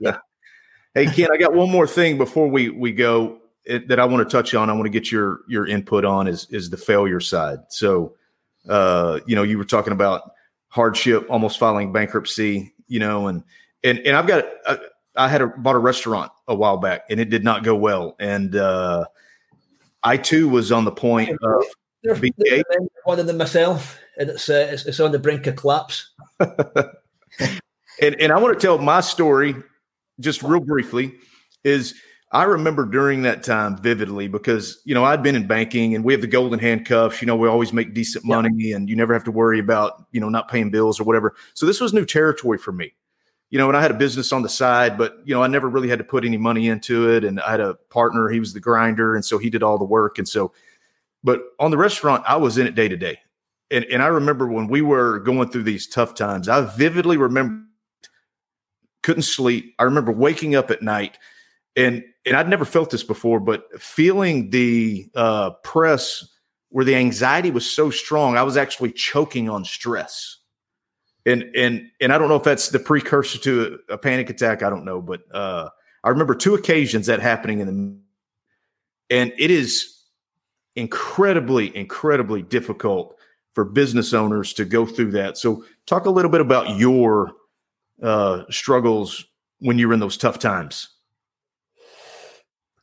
[0.00, 0.18] Yeah.
[0.94, 4.28] hey, Ken, I got one more thing before we we go it, that I want
[4.28, 4.70] to touch on.
[4.70, 7.58] I want to get your your input on is is the failure side.
[7.68, 8.14] So,
[8.68, 10.30] uh, you know, you were talking about
[10.68, 13.42] hardship, almost filing bankruptcy, you know, and
[13.84, 14.78] and and I've got I,
[15.16, 18.16] I had a, bought a restaurant a while back, and it did not go well,
[18.18, 19.04] and uh,
[20.02, 22.62] I too was on the point of being
[23.04, 26.12] one of them myself, and it's, uh, it's it's on the brink of collapse.
[26.40, 27.60] and
[28.00, 29.54] and I want to tell my story
[30.20, 31.14] just real briefly.
[31.64, 31.94] Is
[32.32, 36.12] I remember during that time vividly because you know I'd been in banking and we
[36.12, 37.20] have the golden handcuffs.
[37.20, 40.20] You know we always make decent money and you never have to worry about you
[40.20, 41.34] know not paying bills or whatever.
[41.54, 42.94] So this was new territory for me.
[43.50, 45.68] You know, and I had a business on the side, but you know I never
[45.68, 47.24] really had to put any money into it.
[47.24, 49.84] And I had a partner; he was the grinder, and so he did all the
[49.84, 50.18] work.
[50.18, 50.52] And so,
[51.22, 53.18] but on the restaurant, I was in it day to day.
[53.70, 57.62] And and I remember when we were going through these tough times, I vividly remember
[59.02, 59.74] couldn't sleep.
[59.78, 61.18] I remember waking up at night
[61.76, 66.26] and and I'd never felt this before, but feeling the uh, press
[66.70, 70.38] where the anxiety was so strong, I was actually choking on stress.
[71.26, 74.62] And and and I don't know if that's the precursor to a, a panic attack.
[74.62, 75.68] I don't know, but uh,
[76.04, 79.96] I remember two occasions that happening in the, and it is
[80.76, 83.16] incredibly, incredibly difficult
[83.54, 85.36] for business owners to go through that.
[85.36, 87.32] So, talk a little bit about your
[88.02, 89.24] uh, struggles
[89.58, 90.88] when you were in those tough times.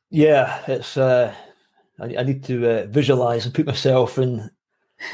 [0.10, 0.98] Yeah, it's.
[0.98, 1.34] Uh,
[2.00, 4.50] I, I need to uh, visualize and put myself in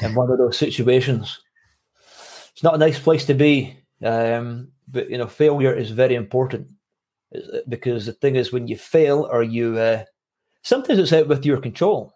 [0.02, 1.40] in one of those situations.
[2.60, 6.68] It's not a nice place to be, um, but you know, failure is very important
[7.34, 10.04] uh, because the thing is, when you fail or you, uh,
[10.62, 12.12] sometimes it's out with your control.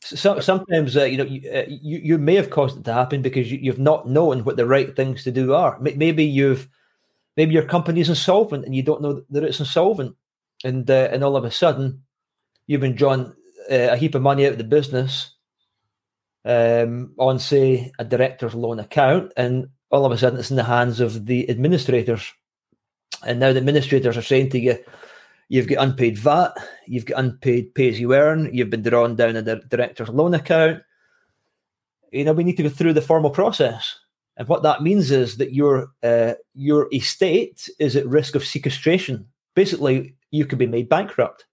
[0.00, 3.22] So, sometimes uh, you know you, uh, you, you may have caused it to happen
[3.22, 5.78] because you, have not known what the right things to do are.
[5.78, 6.68] Maybe you've
[7.36, 10.16] maybe your company is insolvent and you don't know that it's insolvent
[10.64, 12.02] and uh, and all of a sudden
[12.66, 13.36] you've been drawn
[13.70, 15.35] uh, a heap of money out of the business
[16.46, 20.64] um, on say a director's loan account, and all of a sudden it's in the
[20.64, 22.32] hands of the administrators,
[23.26, 24.78] and now the administrators are saying to you.
[25.48, 26.54] You've got unpaid VAT,
[26.88, 30.82] you've got unpaid pay as you earn, you've been drawn down a director's loan account.
[32.10, 33.96] You know, we need to go through the formal process.
[34.36, 39.26] And what that means is that your uh, your estate is at risk of sequestration.
[39.54, 41.46] Basically, you could be made bankrupt.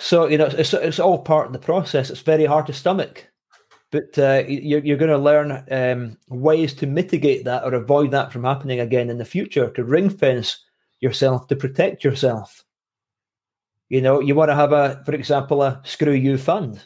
[0.00, 2.08] So you know it's it's all part of the process.
[2.08, 3.28] It's very hard to stomach,
[3.92, 8.32] but uh, you're you're going to learn um, ways to mitigate that or avoid that
[8.32, 9.70] from happening again in the future.
[9.70, 10.64] To ring fence
[11.00, 12.64] yourself to protect yourself.
[13.90, 16.82] You know you want to have a, for example, a screw you fund,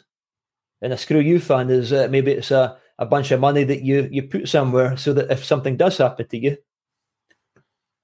[0.81, 3.81] and a screw you fund is uh, maybe it's a a bunch of money that
[3.81, 6.57] you you put somewhere so that if something does happen to you,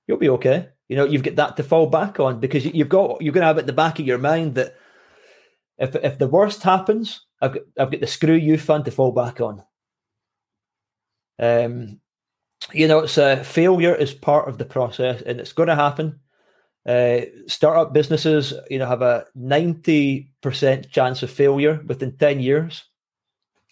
[0.07, 0.70] you'll be okay.
[0.88, 3.47] You know, you've got that to fall back on because you've got you're going to
[3.47, 4.76] have at the back of your mind that
[5.82, 9.12] if if the worst happens, I've got, I've got the screw you fund to fall
[9.12, 9.64] back on.
[11.40, 12.00] Um,
[12.72, 16.20] you know, it's a failure is part of the process, and it's going to happen.
[16.86, 22.86] Uh, startup businesses, you know, have a ninety percent chance of failure within ten years.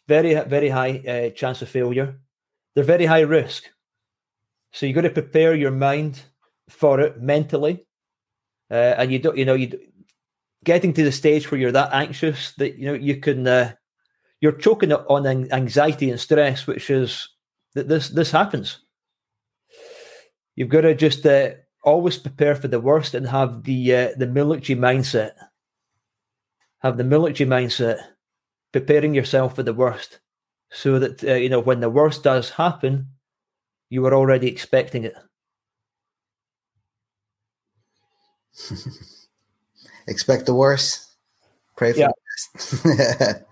[0.07, 2.19] Very, very high uh, chance of failure.
[2.73, 3.69] They're very high risk,
[4.73, 6.21] so you've got to prepare your mind
[6.69, 7.85] for it mentally,
[8.71, 9.79] uh, and you don't, you know, you
[10.63, 13.73] getting to the stage where you're that anxious that you know you can, uh,
[14.41, 17.29] you're choking on anxiety and stress, which is
[17.75, 18.79] that this this happens.
[20.55, 21.51] You've got to just uh,
[21.83, 25.31] always prepare for the worst and have the uh, the military mindset.
[26.79, 27.99] Have the military mindset,
[28.71, 30.19] preparing yourself for the worst,
[30.71, 33.07] so that uh, you know when the worst does happen,
[33.89, 35.15] you are already expecting it.
[40.09, 41.05] Expect the worst.
[41.77, 42.11] Pray for yeah.
[42.53, 43.43] the best.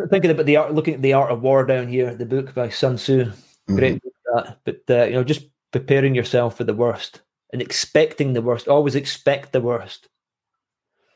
[0.10, 2.68] thinking about the art, looking at the art of war down here, the book by
[2.68, 3.32] Sun Tzu,
[3.68, 4.06] great mm-hmm.
[4.06, 4.58] book that.
[4.64, 7.22] But uh, you know, just preparing yourself for the worst
[7.52, 8.68] and expecting the worst.
[8.68, 10.08] Always expect the worst.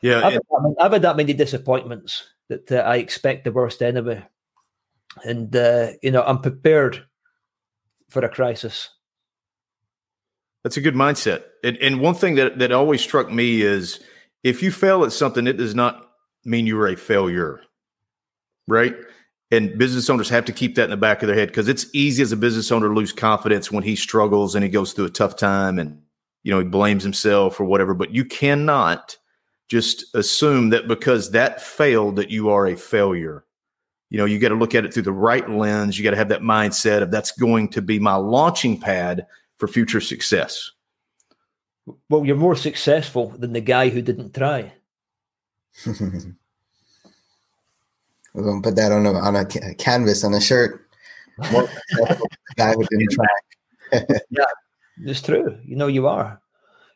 [0.01, 0.41] Yeah, I've, had,
[0.79, 4.25] I've had that many disappointments that uh, I expect the worst anyway,
[5.23, 7.05] and uh, you know I'm prepared
[8.09, 8.89] for a crisis.
[10.63, 11.43] That's a good mindset.
[11.63, 13.99] And, and one thing that that always struck me is
[14.43, 16.09] if you fail at something, it does not
[16.45, 17.61] mean you are a failure,
[18.67, 18.95] right?
[19.51, 21.87] And business owners have to keep that in the back of their head because it's
[21.93, 25.05] easy as a business owner to lose confidence when he struggles and he goes through
[25.05, 26.01] a tough time and
[26.43, 27.93] you know he blames himself or whatever.
[27.93, 29.17] But you cannot
[29.67, 33.45] just assume that because that failed that you are a failure.
[34.09, 35.97] You know, you got to look at it through the right lens.
[35.97, 39.27] You got to have that mindset of that's going to be my launching pad
[39.57, 40.71] for future success.
[42.09, 44.73] Well, you're more successful than the guy who didn't try.
[48.33, 50.87] We're gonna put that on a on a canvas on a shirt.
[51.51, 51.69] More
[52.55, 53.27] guy who didn't try.
[54.29, 54.45] yeah,
[55.03, 55.57] it's true.
[55.63, 56.41] You know, you are.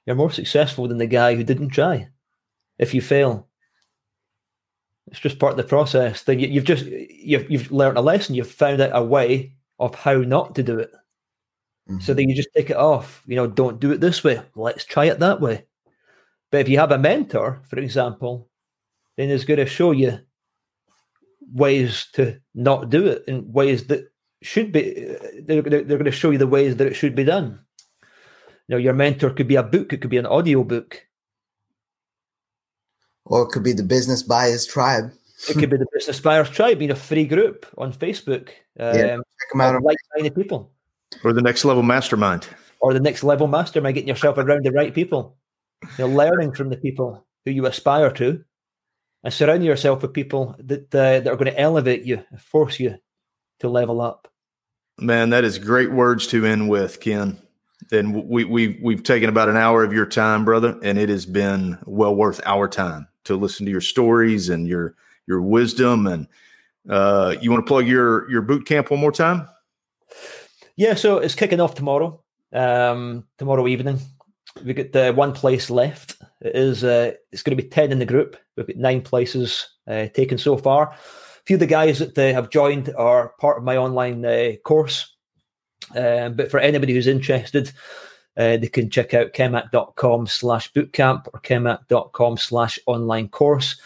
[0.06, 2.10] You're more successful than the guy who didn't try.
[2.78, 3.48] If you fail,
[5.08, 6.24] it's just part of the process.
[6.24, 8.36] Then you, have just you've you've learned a lesson.
[8.36, 10.92] You've found out a way of how not to do it.
[11.90, 12.00] Mm-hmm.
[12.00, 13.24] So then you just take it off.
[13.28, 14.42] You know, don't do it this way.
[14.56, 15.66] Let's try it that way.
[16.52, 18.50] But if you have a mentor, for example,
[19.18, 20.20] then it's going to show you
[21.52, 24.12] ways to not do it in ways that
[24.42, 25.16] should be.
[25.42, 27.60] They're, they're going to show you the ways that it should be done.
[28.68, 29.94] You know, your mentor could be a book.
[29.94, 31.06] It could be an audio book.
[33.26, 35.12] Or it could be the Business Buyers Tribe.
[35.50, 38.50] it could be the Business Buyers Tribe, being a free group on Facebook.
[38.80, 39.82] Um, yeah, check them out.
[39.82, 40.73] Like-minded people.
[41.24, 42.48] Or the next level mastermind.
[42.80, 45.38] Or the next level mastermind, getting yourself around the right people.
[45.98, 48.44] You know, learning from the people who you aspire to,
[49.24, 52.98] and surrounding yourself with people that uh, that are going to elevate you, force you
[53.60, 54.28] to level up.
[55.00, 57.40] Man, that is great words to end with, Ken.
[57.92, 61.26] And we we we've taken about an hour of your time, brother, and it has
[61.26, 64.96] been well worth our time to listen to your stories and your
[65.28, 66.08] your wisdom.
[66.08, 66.28] And
[66.90, 69.48] uh, you want to plug your your boot camp one more time?
[70.76, 72.22] Yeah, so it's kicking off tomorrow.
[72.52, 74.00] Um, tomorrow evening,
[74.66, 76.18] we got the one place left.
[76.42, 78.38] It is uh, it's going to be ten in the group.
[78.56, 80.92] We've got nine places uh, taken so far.
[80.92, 80.98] A
[81.46, 85.16] few of the guys that uh, have joined are part of my online uh, course.
[85.96, 87.72] Um, but for anybody who's interested,
[88.38, 93.80] uh, they can check out kemac.com slash bootcamp or kemac.com slash online course.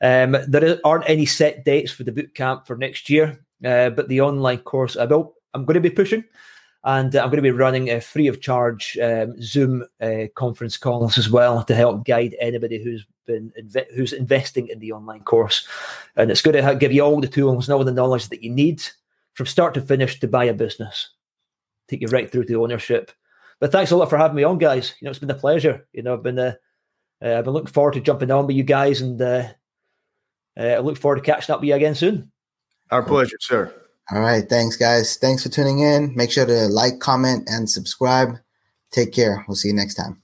[0.00, 4.20] Um, there aren't any set dates for the bootcamp for next year, uh, but the
[4.20, 6.24] online course I will, I'm going to be pushing
[6.84, 11.16] and I'm going to be running a free of charge um, Zoom uh, conference calls
[11.16, 15.66] as well to help guide anybody who's been inve- who's investing in the online course.
[16.16, 18.50] And it's going to give you all the tools and all the knowledge that you
[18.50, 18.82] need
[19.34, 21.10] from start to finish to buy a business,
[21.88, 23.12] take you right through to ownership.
[23.60, 24.94] But thanks a lot for having me on, guys.
[25.00, 25.86] You know, it's been a pleasure.
[25.92, 26.54] You know, I've been uh,
[27.24, 29.48] uh, I've been looking forward to jumping on with you guys, and uh,
[30.58, 32.32] uh I look forward to catching up with you again soon.
[32.90, 33.72] Our pleasure, sir.
[34.10, 34.48] All right.
[34.48, 35.16] Thanks, guys.
[35.16, 36.14] Thanks for tuning in.
[36.14, 38.38] Make sure to like, comment, and subscribe.
[38.90, 39.44] Take care.
[39.48, 40.21] We'll see you next time.